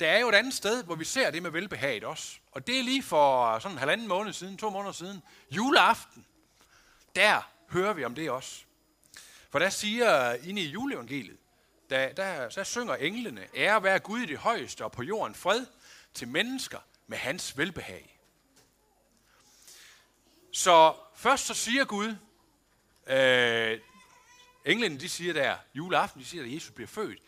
Der 0.00 0.08
er 0.08 0.18
jo 0.18 0.28
et 0.28 0.34
andet 0.34 0.54
sted, 0.54 0.84
hvor 0.84 0.94
vi 0.94 1.04
ser 1.04 1.30
det 1.30 1.42
med 1.42 1.50
velbehaget 1.50 2.04
også. 2.04 2.38
Og 2.52 2.66
det 2.66 2.78
er 2.78 2.82
lige 2.82 3.02
for 3.02 3.54
øh, 3.54 3.62
sådan 3.62 3.74
en 3.74 3.78
halvanden 3.78 4.08
måned 4.08 4.32
siden, 4.32 4.56
to 4.56 4.70
måneder 4.70 4.92
siden. 4.92 5.22
Juleaften. 5.50 6.26
Der 7.16 7.50
hører 7.68 7.92
vi 7.92 8.04
om 8.04 8.14
det 8.14 8.30
også. 8.30 8.64
For 9.50 9.58
der 9.58 9.70
siger 9.70 10.32
øh, 10.32 10.48
inde 10.48 10.62
i 10.62 10.68
juleevangeliet, 10.68 11.38
der, 11.90 12.12
der, 12.12 12.48
så 12.48 12.64
synger 12.64 12.94
englene, 12.94 13.48
ære 13.56 13.82
være 13.82 13.98
Gud 13.98 14.20
i 14.20 14.26
det 14.26 14.38
højeste 14.38 14.84
og 14.84 14.92
på 14.92 15.02
jorden 15.02 15.34
fred 15.34 15.66
til 16.14 16.28
mennesker 16.28 16.78
med 17.06 17.18
hans 17.18 17.58
velbehag. 17.58 18.18
Så 20.52 20.94
først 21.16 21.46
så 21.46 21.54
siger 21.54 21.84
Gud, 21.84 22.16
øh, 23.06 23.80
englene 24.64 25.00
de 25.00 25.08
siger 25.08 25.32
der, 25.32 25.56
juleaften, 25.74 26.20
de 26.20 26.26
siger, 26.26 26.44
at 26.44 26.54
Jesus 26.54 26.70
bliver 26.70 26.88
født. 26.88 27.18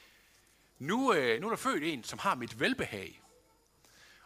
Nu, 0.81 1.13
øh, 1.13 1.41
nu 1.41 1.47
er 1.47 1.51
der 1.51 1.57
født 1.57 1.85
en, 1.85 2.05
som 2.05 2.19
har 2.19 2.35
mit 2.35 2.61
velbehag. 2.61 3.23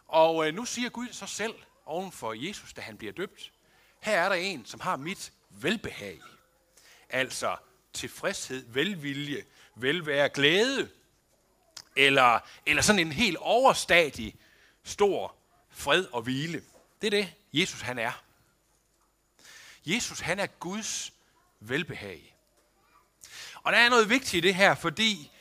Og 0.07 0.47
øh, 0.47 0.53
nu 0.53 0.65
siger 0.65 0.89
Gud 0.89 1.07
så 1.11 1.27
selv 1.27 1.55
oven 1.85 2.11
for 2.11 2.33
Jesus, 2.33 2.73
da 2.73 2.81
han 2.81 2.97
bliver 2.97 3.13
døbt. 3.13 3.51
Her 4.01 4.19
er 4.19 4.29
der 4.29 4.35
en, 4.35 4.65
som 4.65 4.79
har 4.79 4.95
mit 4.95 5.33
velbehag. 5.49 6.21
Altså 7.09 7.57
tilfredshed, 7.93 8.65
velvilje, 8.67 9.45
velvære, 9.75 10.29
glæde. 10.29 10.89
Eller, 11.95 12.39
eller 12.65 12.81
sådan 12.81 12.99
en 12.99 13.11
helt 13.11 13.37
overstadig, 13.37 14.35
stor 14.83 15.35
fred 15.69 16.05
og 16.05 16.21
hvile. 16.21 16.63
Det 17.01 17.07
er 17.07 17.11
det, 17.11 17.33
Jesus 17.53 17.81
han 17.81 17.99
er. 17.99 18.23
Jesus 19.85 20.19
han 20.19 20.39
er 20.39 20.47
Guds 20.47 21.13
velbehag. 21.59 22.35
Og 23.55 23.71
der 23.71 23.77
er 23.77 23.89
noget 23.89 24.09
vigtigt 24.09 24.33
i 24.33 24.47
det 24.47 24.55
her, 24.55 24.75
fordi 24.75 25.31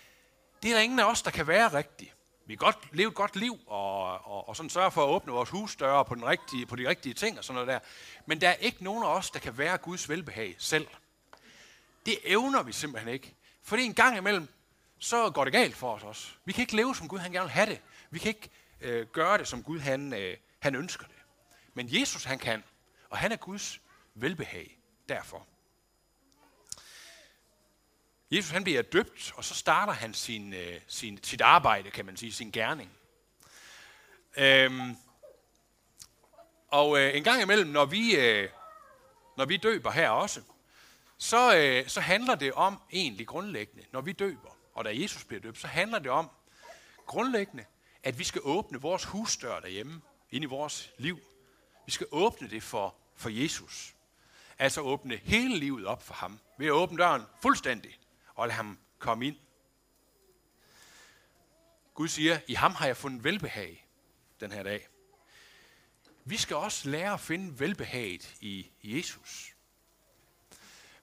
det 0.64 0.70
er 0.70 0.74
der 0.74 0.82
ingen 0.82 0.98
af 0.98 1.04
os, 1.04 1.22
der 1.22 1.30
kan 1.30 1.46
være 1.46 1.72
rigtigt. 1.72 2.14
Vi 2.46 2.54
kan 2.54 2.58
godt 2.58 2.78
leve 2.92 3.08
et 3.08 3.14
godt 3.14 3.36
liv 3.36 3.58
og, 3.66 4.26
og, 4.26 4.48
og 4.48 4.56
sådan 4.56 4.70
sørge 4.70 4.90
for 4.90 5.04
at 5.04 5.08
åbne 5.08 5.32
vores 5.32 5.50
husdøre 5.50 6.04
på, 6.04 6.14
den 6.14 6.26
rigtige, 6.26 6.66
på 6.66 6.76
de 6.76 6.88
rigtige 6.88 7.14
ting 7.14 7.38
og 7.38 7.44
sådan 7.44 7.54
noget 7.54 7.68
der. 7.68 7.78
Men 8.26 8.40
der 8.40 8.48
er 8.48 8.54
ikke 8.54 8.84
nogen 8.84 9.04
af 9.04 9.08
os, 9.08 9.30
der 9.30 9.38
kan 9.38 9.58
være 9.58 9.78
Guds 9.78 10.08
velbehag 10.08 10.54
selv. 10.58 10.86
Det 12.06 12.18
evner 12.24 12.62
vi 12.62 12.72
simpelthen 12.72 13.12
ikke. 13.12 13.34
Fordi 13.62 13.82
en 13.82 13.94
gang 13.94 14.16
imellem, 14.16 14.48
så 14.98 15.30
går 15.30 15.44
det 15.44 15.52
galt 15.52 15.76
for 15.76 15.94
os 15.94 16.02
også. 16.02 16.28
Vi 16.44 16.52
kan 16.52 16.62
ikke 16.62 16.76
leve, 16.76 16.94
som 16.94 17.08
Gud 17.08 17.18
han 17.18 17.32
gerne 17.32 17.44
vil 17.44 17.52
have 17.52 17.66
det. 17.66 17.80
Vi 18.10 18.18
kan 18.18 18.28
ikke 18.28 18.50
øh, 18.80 19.06
gøre 19.06 19.38
det, 19.38 19.48
som 19.48 19.62
Gud 19.62 19.80
han, 19.80 20.12
øh, 20.12 20.36
han 20.58 20.74
ønsker 20.74 21.06
det. 21.06 21.16
Men 21.74 21.88
Jesus 21.90 22.24
han 22.24 22.38
kan, 22.38 22.64
og 23.10 23.18
han 23.18 23.32
er 23.32 23.36
Guds 23.36 23.80
velbehag 24.14 24.78
derfor. 25.08 25.46
Jesus 28.36 28.50
han 28.50 28.64
bliver 28.64 28.82
døbt, 28.82 29.32
og 29.36 29.44
så 29.44 29.54
starter 29.54 29.92
han 29.92 30.14
sin, 30.14 30.54
øh, 30.54 30.80
sin, 30.88 31.20
sit 31.22 31.40
arbejde, 31.40 31.90
kan 31.90 32.06
man 32.06 32.16
sige, 32.16 32.32
sin 32.32 32.50
gerning. 32.50 32.90
Øhm, 34.36 34.96
og 36.68 37.00
øh, 37.00 37.16
en 37.16 37.24
gang 37.24 37.42
imellem, 37.42 37.68
når 37.68 37.84
vi, 37.84 38.16
øh, 38.16 38.48
når 39.36 39.44
vi 39.44 39.56
døber 39.56 39.90
her 39.90 40.08
også, 40.08 40.42
så, 41.18 41.56
øh, 41.56 41.88
så 41.88 42.00
handler 42.00 42.34
det 42.34 42.52
om 42.52 42.80
egentlig 42.92 43.26
grundlæggende, 43.26 43.84
når 43.92 44.00
vi 44.00 44.12
døber, 44.12 44.56
og 44.74 44.84
da 44.84 44.90
Jesus 45.00 45.24
bliver 45.24 45.40
døbt, 45.40 45.58
så 45.58 45.66
handler 45.66 45.98
det 45.98 46.10
om 46.10 46.30
grundlæggende, 47.06 47.64
at 48.02 48.18
vi 48.18 48.24
skal 48.24 48.40
åbne 48.44 48.80
vores 48.80 49.04
husdør 49.04 49.60
derhjemme, 49.60 50.00
ind 50.30 50.44
i 50.44 50.46
vores 50.46 50.90
liv. 50.98 51.20
Vi 51.86 51.92
skal 51.92 52.06
åbne 52.10 52.50
det 52.50 52.62
for, 52.62 52.94
for 53.16 53.28
Jesus. 53.28 53.94
Altså 54.58 54.80
åbne 54.80 55.16
hele 55.16 55.58
livet 55.58 55.86
op 55.86 56.02
for 56.02 56.14
ham. 56.14 56.40
Ved 56.58 56.66
at 56.66 56.72
åbne 56.72 56.98
døren 56.98 57.22
fuldstændig 57.42 57.98
og 58.34 58.46
lade 58.48 58.56
ham 58.56 58.78
komme 58.98 59.26
ind. 59.26 59.36
Gud 61.94 62.08
siger, 62.08 62.40
i 62.46 62.54
ham 62.54 62.74
har 62.74 62.86
jeg 62.86 62.96
fundet 62.96 63.24
velbehag 63.24 63.88
den 64.40 64.52
her 64.52 64.62
dag. 64.62 64.88
Vi 66.24 66.36
skal 66.36 66.56
også 66.56 66.88
lære 66.88 67.12
at 67.12 67.20
finde 67.20 67.60
velbehaget 67.60 68.34
i 68.40 68.70
Jesus. 68.82 69.54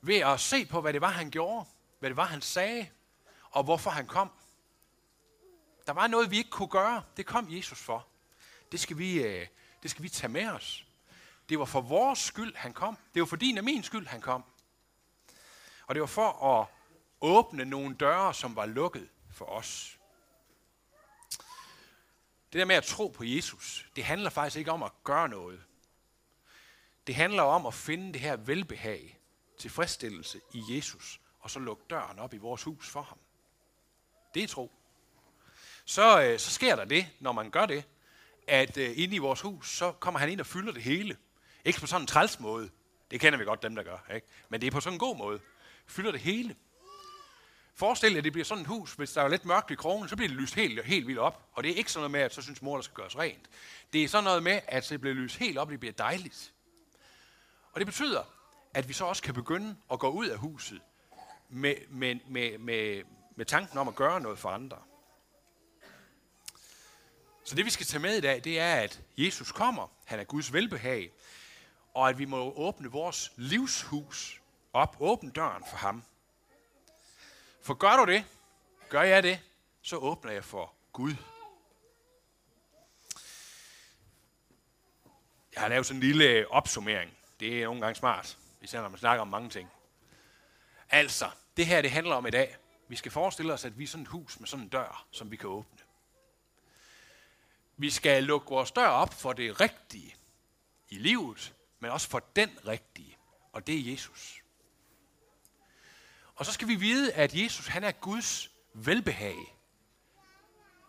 Ved 0.02 0.16
at 0.16 0.40
se 0.40 0.66
på, 0.66 0.82
hvad 0.82 0.94
det 0.94 1.02
var, 1.02 1.10
han 1.10 1.32
gjorde, 1.32 1.66
hvad 2.00 2.10
det 2.10 2.18
var, 2.18 2.26
han 2.26 2.42
sagde, 2.42 2.90
og 3.52 3.64
hvorfor 3.64 3.90
han 3.90 4.08
kom. 4.08 4.32
Der 5.88 5.94
var 5.94 6.08
noget, 6.08 6.32
vi 6.32 6.38
ikke 6.38 6.50
kunne 6.50 6.68
gøre. 6.68 7.04
Det 7.18 7.26
kom 7.26 7.48
Jesus 7.50 7.80
for. 7.80 8.08
Det 8.72 8.80
skal 8.80 8.98
vi, 8.98 9.24
øh, 9.24 9.48
det 9.84 9.92
skal 9.92 10.04
vi 10.04 10.10
tage 10.10 10.32
med 10.32 10.48
os. 10.48 10.86
Det 11.50 11.60
var 11.60 11.66
for 11.66 11.82
vores 11.82 12.20
skyld, 12.20 12.56
han 12.56 12.74
kom. 12.74 12.98
Det 13.14 13.20
var 13.20 13.26
for 13.26 13.36
din 13.36 13.58
og 13.58 13.64
min 13.64 13.84
skyld, 13.84 14.08
han 14.08 14.22
kom. 14.22 14.44
Og 15.88 15.96
det 15.96 16.02
var 16.02 16.08
for 16.08 16.60
at 16.60 16.68
åbne 17.22 17.66
nogle 17.66 17.96
døre, 17.96 18.34
som 18.34 18.56
var 18.56 18.66
lukket 18.66 19.10
for 19.32 19.46
os. 19.46 20.00
Det 22.54 22.60
der 22.60 22.66
med 22.66 22.76
at 22.76 22.84
tro 22.84 23.08
på 23.08 23.24
Jesus, 23.24 23.88
det 23.96 24.04
handler 24.04 24.30
faktisk 24.30 24.58
ikke 24.58 24.72
om 24.72 24.84
at 24.84 24.92
gøre 25.04 25.30
noget. 25.30 25.64
Det 27.08 27.16
handler 27.16 27.44
om 27.44 27.66
at 27.66 27.74
finde 27.74 28.14
det 28.14 28.22
her 28.22 28.36
velbehag, 28.36 29.20
tilfredsstillelse 29.60 30.42
i 30.54 30.64
Jesus, 30.70 31.22
og 31.40 31.52
så 31.52 31.60
lukke 31.60 31.84
døren 31.90 32.20
op 32.20 32.34
i 32.34 32.38
vores 32.38 32.64
hus 32.64 32.90
for 32.90 33.02
ham. 33.02 33.18
Det 34.34 34.44
er 34.44 34.48
tro. 34.48 34.72
Så, 35.86 36.22
øh, 36.22 36.40
så 36.40 36.52
sker 36.52 36.76
der 36.76 36.86
det, 36.86 37.08
når 37.20 37.32
man 37.32 37.50
gør 37.50 37.66
det, 37.66 37.84
at 38.48 38.78
øh, 38.78 38.94
inde 38.96 39.16
i 39.16 39.18
vores 39.18 39.42
hus, 39.42 39.70
så 39.70 39.92
kommer 39.92 40.20
han 40.20 40.30
ind 40.30 40.40
og 40.40 40.46
fylder 40.46 40.72
det 40.72 40.84
hele. 40.84 41.18
Ikke 41.66 41.80
på 41.80 41.88
sådan 41.88 42.02
en 42.02 42.08
træls 42.08 42.40
måde. 42.40 42.70
Det 43.12 43.20
kender 43.20 43.40
vi 43.40 43.46
godt, 43.46 43.64
dem 43.64 43.76
der 43.76 43.84
gør. 43.84 44.14
Ikke? 44.16 44.28
Men 44.50 44.62
det 44.62 44.68
er 44.68 44.72
på 44.72 44.80
sådan 44.80 44.96
en 44.96 45.00
god 45.00 45.18
måde. 45.18 45.40
Fylder 45.88 46.12
det 46.12 46.22
hele. 46.22 46.56
Forestil 47.76 48.12
jer, 48.12 48.18
at 48.18 48.24
det 48.24 48.32
bliver 48.32 48.46
sådan 48.46 48.62
et 48.62 48.68
hus, 48.68 48.94
hvis 48.94 49.12
der 49.12 49.22
er 49.22 49.28
lidt 49.28 49.46
mørkt 49.46 49.72
i 49.72 49.76
krogen, 49.76 50.10
så 50.10 50.16
bliver 50.16 50.30
det 50.30 50.38
lyst 50.38 50.56
helt, 50.56 50.86
helt 50.86 51.08
vildt 51.08 51.20
op. 51.20 51.50
Og 51.54 51.64
det 51.64 51.72
er 51.72 51.76
ikke 51.76 51.92
sådan 51.92 52.02
noget 52.02 52.12
med, 52.12 52.20
at 52.20 52.34
så 52.34 52.42
synes 52.42 52.62
mor, 52.62 52.76
der 52.76 52.82
skal 52.82 52.96
gøres 52.96 53.18
rent. 53.18 53.50
Det 53.94 54.04
er 54.04 54.08
sådan 54.08 54.24
noget 54.24 54.44
med, 54.44 54.60
at 54.68 54.90
det 54.90 55.02
bliver 55.02 55.14
lyst 55.14 55.38
helt 55.38 55.58
op, 55.58 55.68
og 55.68 55.72
det 55.72 55.80
bliver 55.80 55.94
dejligt. 55.94 56.54
Og 57.74 57.80
det 57.80 57.88
betyder, 57.88 58.24
at 58.74 58.88
vi 58.88 58.94
så 58.94 59.06
også 59.06 59.24
kan 59.24 59.34
begynde 59.34 59.76
at 59.92 60.00
gå 60.00 60.10
ud 60.10 60.28
af 60.28 60.38
huset 60.38 60.82
med, 61.50 61.76
med, 61.90 62.16
med, 62.28 62.58
med, 62.58 63.04
med 63.36 63.46
tanken 63.46 63.78
om 63.78 63.88
at 63.88 63.96
gøre 63.96 64.22
noget 64.22 64.40
for 64.40 64.50
andre. 64.50 64.78
Så 67.44 67.56
det 67.56 67.66
vi 67.66 67.70
skal 67.70 67.86
tage 67.86 68.02
med 68.02 68.18
i 68.18 68.22
dag, 68.22 68.44
det 68.44 68.60
er, 68.60 68.76
at 68.76 69.02
Jesus 69.18 69.52
kommer, 69.52 69.88
han 70.06 70.20
er 70.20 70.24
Guds 70.24 70.54
velbehag, 70.54 71.12
og 71.94 72.10
at 72.10 72.18
vi 72.18 72.26
må 72.26 72.54
åbne 72.56 72.92
vores 72.92 73.32
livshus 73.36 74.42
op, 74.74 74.98
åbne 75.00 75.32
døren 75.32 75.64
for 75.70 75.78
ham. 75.78 76.04
For 77.62 77.74
gør 77.74 77.96
du 77.96 78.12
det, 78.12 78.26
gør 78.90 79.02
jeg 79.02 79.24
det, 79.24 79.40
så 79.82 79.96
åbner 79.96 80.32
jeg 80.32 80.44
for 80.44 80.74
Gud. 80.94 81.16
Jeg 85.54 85.62
har 85.62 85.68
lavet 85.68 85.86
sådan 85.86 85.98
en 85.98 86.04
lille 86.04 86.48
opsummering. 86.52 87.18
Det 87.40 87.62
er 87.62 87.66
nogle 87.66 87.82
gange 87.82 87.96
smart, 87.96 88.38
især 88.62 88.82
når 88.82 88.90
man 88.90 89.00
snakker 89.00 89.22
om 89.22 89.28
mange 89.28 89.50
ting. 89.50 89.70
Altså, 90.90 91.30
det 91.58 91.66
her 91.66 91.82
det 91.82 91.92
handler 91.92 92.16
om 92.16 92.28
i 92.28 92.30
dag. 92.30 92.58
Vi 92.88 92.96
skal 92.96 93.12
forestille 93.12 93.54
os, 93.54 93.66
at 93.66 93.78
vi 93.78 93.84
er 93.84 93.88
sådan 93.88 94.02
et 94.02 94.08
hus 94.08 94.40
med 94.40 94.48
sådan 94.48 94.64
en 94.64 94.70
dør, 94.70 95.06
som 95.12 95.32
vi 95.32 95.36
kan 95.36 95.50
åbne. 95.50 95.80
Vi 97.78 97.90
skal 97.90 98.24
lukke 98.24 98.50
vores 98.50 98.72
dør 98.72 98.88
op 98.88 99.14
for 99.14 99.34
det 99.34 99.62
rigtige 99.62 100.16
i 100.90 100.98
livet, 100.98 101.54
men 101.80 101.92
også 101.92 102.10
for 102.10 102.20
den 102.20 102.50
rigtige, 102.68 103.18
og 103.52 103.68
det 103.68 103.76
er 103.76 103.92
Jesus. 103.92 104.41
Og 106.42 106.46
så 106.46 106.52
skal 106.52 106.68
vi 106.68 106.76
vide, 106.76 107.14
at 107.14 107.34
Jesus 107.34 107.68
han 107.68 107.84
er 107.84 107.92
Guds 107.92 108.52
velbehag. 108.74 109.36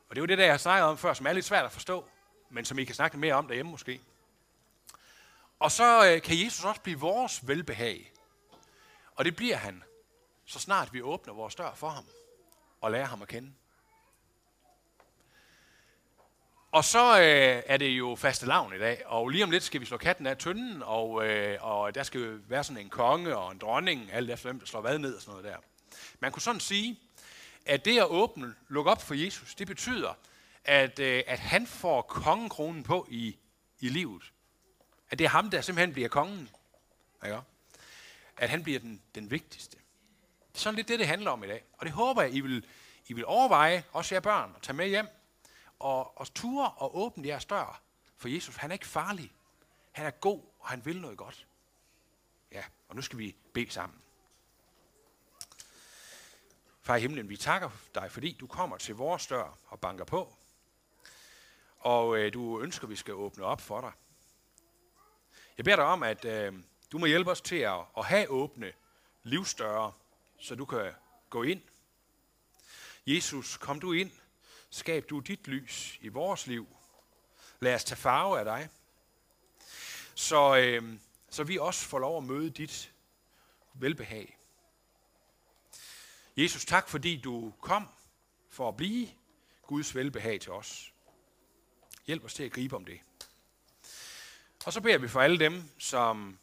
Og 0.09 0.17
det 0.17 0.17
er 0.17 0.21
jo 0.23 0.27
det, 0.27 0.38
der 0.38 0.45
jeg 0.45 0.53
har 0.53 0.59
snakket 0.59 0.85
om 0.85 0.99
før, 0.99 1.15
som 1.15 1.27
er 1.27 1.33
lidt 1.33 1.45
svært 1.45 1.65
at 1.65 1.73
forstå, 1.73 2.09
men 2.51 2.65
som 2.65 2.79
I 2.79 2.85
kan 2.85 2.95
snakke 2.95 3.19
mere 3.19 3.35
om 3.35 3.47
derhjemme 3.47 3.71
måske. 3.71 4.01
Og 5.59 5.71
så 5.71 6.07
øh, 6.07 6.23
kan 6.23 6.45
Jesus 6.45 6.65
også 6.65 6.81
blive 6.81 6.99
vores 6.99 7.49
velbehag. 7.49 8.12
Og 9.15 9.25
det 9.25 9.37
bliver 9.37 9.57
han, 9.57 9.83
så 10.45 10.59
snart 10.59 10.93
vi 10.93 11.03
åbner 11.03 11.35
vores 11.35 11.55
dør 11.55 11.75
for 11.75 11.88
ham 11.88 12.05
og 12.81 12.91
lærer 12.91 13.07
ham 13.07 13.23
at 13.23 13.29
kende. 13.29 13.53
Og 16.73 16.85
så 16.85 17.21
øh, 17.21 17.63
er 17.67 17.77
det 17.77 17.89
jo 17.89 18.15
faste 18.15 18.47
lavn 18.47 18.75
i 18.75 18.79
dag, 18.79 19.03
og 19.07 19.29
lige 19.29 19.45
om 19.45 19.51
lidt 19.51 19.63
skal 19.63 19.81
vi 19.81 19.87
slå 19.87 19.97
katten 19.97 20.27
af 20.27 20.39
tynden, 20.39 20.83
og, 20.83 21.27
øh, 21.29 21.59
og 21.61 21.95
der 21.95 22.03
skal 22.03 22.41
være 22.49 22.65
sådan 22.65 22.83
en 22.83 22.91
konge 22.91 23.37
og 23.37 23.53
en 23.53 23.59
dronning, 23.59 24.13
alt 24.13 24.31
efter 24.31 24.49
hvem 24.49 24.59
der 24.59 24.67
slår 24.67 24.81
hvad 24.81 24.99
ned 24.99 25.15
og 25.15 25.23
sådan 25.23 25.33
noget 25.33 25.45
der. 25.45 25.57
Man 26.21 26.33
kunne 26.33 26.43
sådan 26.43 26.61
sige, 26.61 27.01
at 27.67 27.85
det 27.85 27.99
at 27.99 28.07
åbne, 28.07 28.55
lukke 28.69 28.91
op 28.91 29.03
for 29.03 29.15
Jesus, 29.15 29.55
det 29.55 29.67
betyder, 29.67 30.15
at, 30.65 30.99
øh, 30.99 31.23
at 31.27 31.39
han 31.39 31.67
får 31.67 32.03
kongekronen 32.03 32.83
på 32.83 33.07
i, 33.11 33.37
i 33.81 33.89
livet. 33.89 34.33
At 35.11 35.19
det 35.19 35.25
er 35.25 35.29
ham, 35.29 35.51
der 35.51 35.61
simpelthen 35.61 35.93
bliver 35.93 36.09
kongen. 36.09 36.49
Ikke? 37.25 37.39
At 38.37 38.51
han 38.51 38.63
bliver 38.63 38.79
den, 38.79 39.03
den 39.15 39.31
vigtigste. 39.31 39.77
Det 40.53 40.59
er 40.59 40.59
sådan 40.59 40.77
lidt 40.77 40.89
det, 40.89 40.99
det 40.99 41.07
handler 41.07 41.31
om 41.31 41.45
i 41.45 41.47
dag. 41.47 41.65
Og 41.73 41.87
det 41.87 41.95
håber 41.95 42.23
jeg, 42.23 42.35
I 42.35 42.41
vil, 42.41 42.65
I 43.07 43.13
vil 43.13 43.27
overveje, 43.27 43.85
også 43.93 44.15
jer 44.15 44.21
børn, 44.21 44.53
og 44.57 44.63
tage 44.63 44.77
med 44.77 44.89
hjem, 44.89 45.07
og, 45.83 46.18
og 46.21 46.35
ture 46.35 46.71
og 46.71 46.97
åbne 46.99 47.29
jeres 47.29 47.45
dør. 47.45 47.83
For 48.16 48.29
Jesus, 48.29 48.57
han 48.57 48.71
er 48.71 48.73
ikke 48.73 48.87
farlig. 48.87 49.33
Han 49.92 50.07
er 50.07 50.11
god, 50.11 50.42
og 50.59 50.68
han 50.68 50.85
vil 50.85 51.01
noget 51.01 51.18
godt. 51.18 51.47
Ja, 52.53 52.64
og 52.88 52.97
nu 52.97 53.03
skal 53.03 53.18
vi 53.18 53.37
bede 53.55 53.71
sammen. 53.71 53.99
Far 56.83 56.97
i 56.97 57.01
himlen, 57.01 57.29
vi 57.29 57.37
takker 57.37 57.71
dig, 57.95 58.12
fordi 58.12 58.33
du 58.40 58.47
kommer 58.47 58.77
til 58.77 58.95
vores 58.95 59.27
dør 59.27 59.59
og 59.66 59.81
banker 59.81 60.05
på. 60.05 60.35
Og 61.79 62.18
øh, 62.18 62.33
du 62.33 62.61
ønsker, 62.61 62.85
at 62.85 62.90
vi 62.90 62.97
skal 62.97 63.14
åbne 63.14 63.45
op 63.45 63.61
for 63.61 63.81
dig. 63.81 63.92
Jeg 65.57 65.64
beder 65.64 65.77
dig 65.77 65.85
om, 65.85 66.03
at 66.03 66.25
øh, 66.25 66.55
du 66.92 66.99
må 66.99 67.07
hjælpe 67.07 67.31
os 67.31 67.40
til 67.40 67.57
at, 67.57 67.81
at 67.99 68.05
have 68.05 68.29
åbne 68.29 68.73
livsdøre, 69.23 69.92
så 70.38 70.55
du 70.55 70.64
kan 70.64 70.92
gå 71.31 71.42
ind. 71.42 71.62
Jesus, 73.07 73.57
kom 73.57 73.81
du 73.81 73.92
ind. 73.92 74.11
Skab 74.75 75.11
du 75.11 75.21
dit 75.21 75.49
lys 75.49 75.99
i 76.01 76.09
vores 76.09 76.47
liv. 76.47 76.77
Lad 77.61 77.75
os 77.75 77.85
tage 77.85 77.97
farve 77.97 78.39
af 78.39 78.45
dig. 78.45 78.69
Så, 80.15 80.57
øh, 80.57 80.99
så 81.31 81.45
vi 81.45 81.59
også 81.59 81.85
får 81.85 81.99
lov 81.99 82.17
at 82.17 82.25
møde 82.25 82.51
dit 82.51 82.93
velbehag. 83.75 84.39
Jesus, 86.37 86.65
tak 86.65 86.89
fordi 86.89 87.21
du 87.21 87.53
kom 87.61 87.89
for 88.49 88.69
at 88.69 88.77
blive 88.77 89.09
Guds 89.63 89.95
velbehag 89.95 90.41
til 90.41 90.53
os. 90.53 90.93
Hjælp 92.07 92.25
os 92.25 92.35
til 92.35 92.43
at 92.43 92.53
gribe 92.53 92.77
om 92.77 92.85
det. 92.85 93.01
Og 94.67 94.73
så 94.73 94.81
beder 94.81 94.99
vi 94.99 95.09
for 95.09 95.21
alle 95.21 95.39
dem, 95.39 95.71
som 95.79 96.39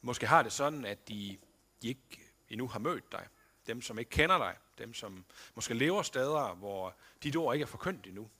måske 0.00 0.26
har 0.26 0.42
det 0.42 0.52
sådan, 0.52 0.84
at 0.84 1.08
de, 1.08 1.38
de 1.82 1.88
ikke 1.88 2.32
endnu 2.48 2.68
har 2.68 2.78
mødt 2.78 3.12
dig. 3.12 3.28
Dem, 3.70 3.82
som 3.82 3.98
ikke 3.98 4.10
kender 4.10 4.38
dig. 4.38 4.56
Dem, 4.78 4.94
som 4.94 5.24
måske 5.54 5.74
lever 5.74 6.02
steder, 6.02 6.54
hvor 6.54 6.94
dit 7.22 7.36
ord 7.36 7.54
ikke 7.54 7.62
er 7.62 7.66
forkyndt 7.66 8.06
endnu. 8.06 8.30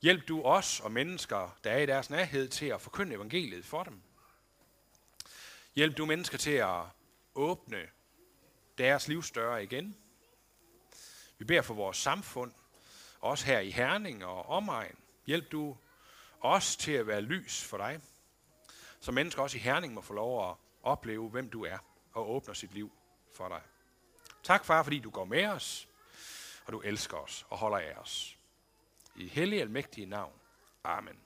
Hjælp 0.00 0.28
du 0.28 0.42
os 0.42 0.80
og 0.80 0.92
mennesker, 0.92 1.58
der 1.64 1.70
er 1.70 1.78
i 1.78 1.86
deres 1.86 2.10
nærhed, 2.10 2.48
til 2.48 2.66
at 2.66 2.80
forkynde 2.80 3.14
evangeliet 3.14 3.64
for 3.64 3.82
dem. 3.82 4.02
Hjælp 5.74 5.96
du 5.96 6.06
mennesker 6.06 6.38
til 6.38 6.50
at 6.50 6.80
åbne 7.34 7.88
deres 8.78 9.08
livsdøre 9.08 9.64
igen. 9.64 9.96
Vi 11.38 11.44
beder 11.44 11.62
for 11.62 11.74
vores 11.74 11.96
samfund, 11.96 12.52
også 13.20 13.46
her 13.46 13.60
i 13.60 13.70
Herning 13.70 14.24
og 14.24 14.46
omegn. 14.46 14.96
Hjælp 15.26 15.52
du 15.52 15.76
os 16.40 16.76
til 16.76 16.92
at 16.92 17.06
være 17.06 17.20
lys 17.20 17.64
for 17.64 17.76
dig, 17.76 18.00
så 19.00 19.12
mennesker 19.12 19.42
også 19.42 19.56
i 19.56 19.60
Herning 19.60 19.94
må 19.94 20.00
få 20.00 20.14
lov 20.14 20.50
at 20.50 20.56
opleve, 20.82 21.28
hvem 21.28 21.50
du 21.50 21.64
er, 21.64 21.78
og 22.12 22.30
åbner 22.30 22.54
sit 22.54 22.74
liv 22.74 22.92
for 23.34 23.48
dig. 23.48 23.62
Tak, 24.42 24.64
far, 24.64 24.82
fordi 24.82 24.98
du 24.98 25.10
går 25.10 25.24
med 25.24 25.46
os, 25.46 25.88
og 26.66 26.72
du 26.72 26.80
elsker 26.80 27.16
os 27.16 27.46
og 27.50 27.58
holder 27.58 27.78
af 27.78 27.94
os. 27.96 28.38
I 29.16 29.28
hellige 29.28 29.60
almægtige 29.62 30.06
navn. 30.06 30.32
Amen. 30.84 31.18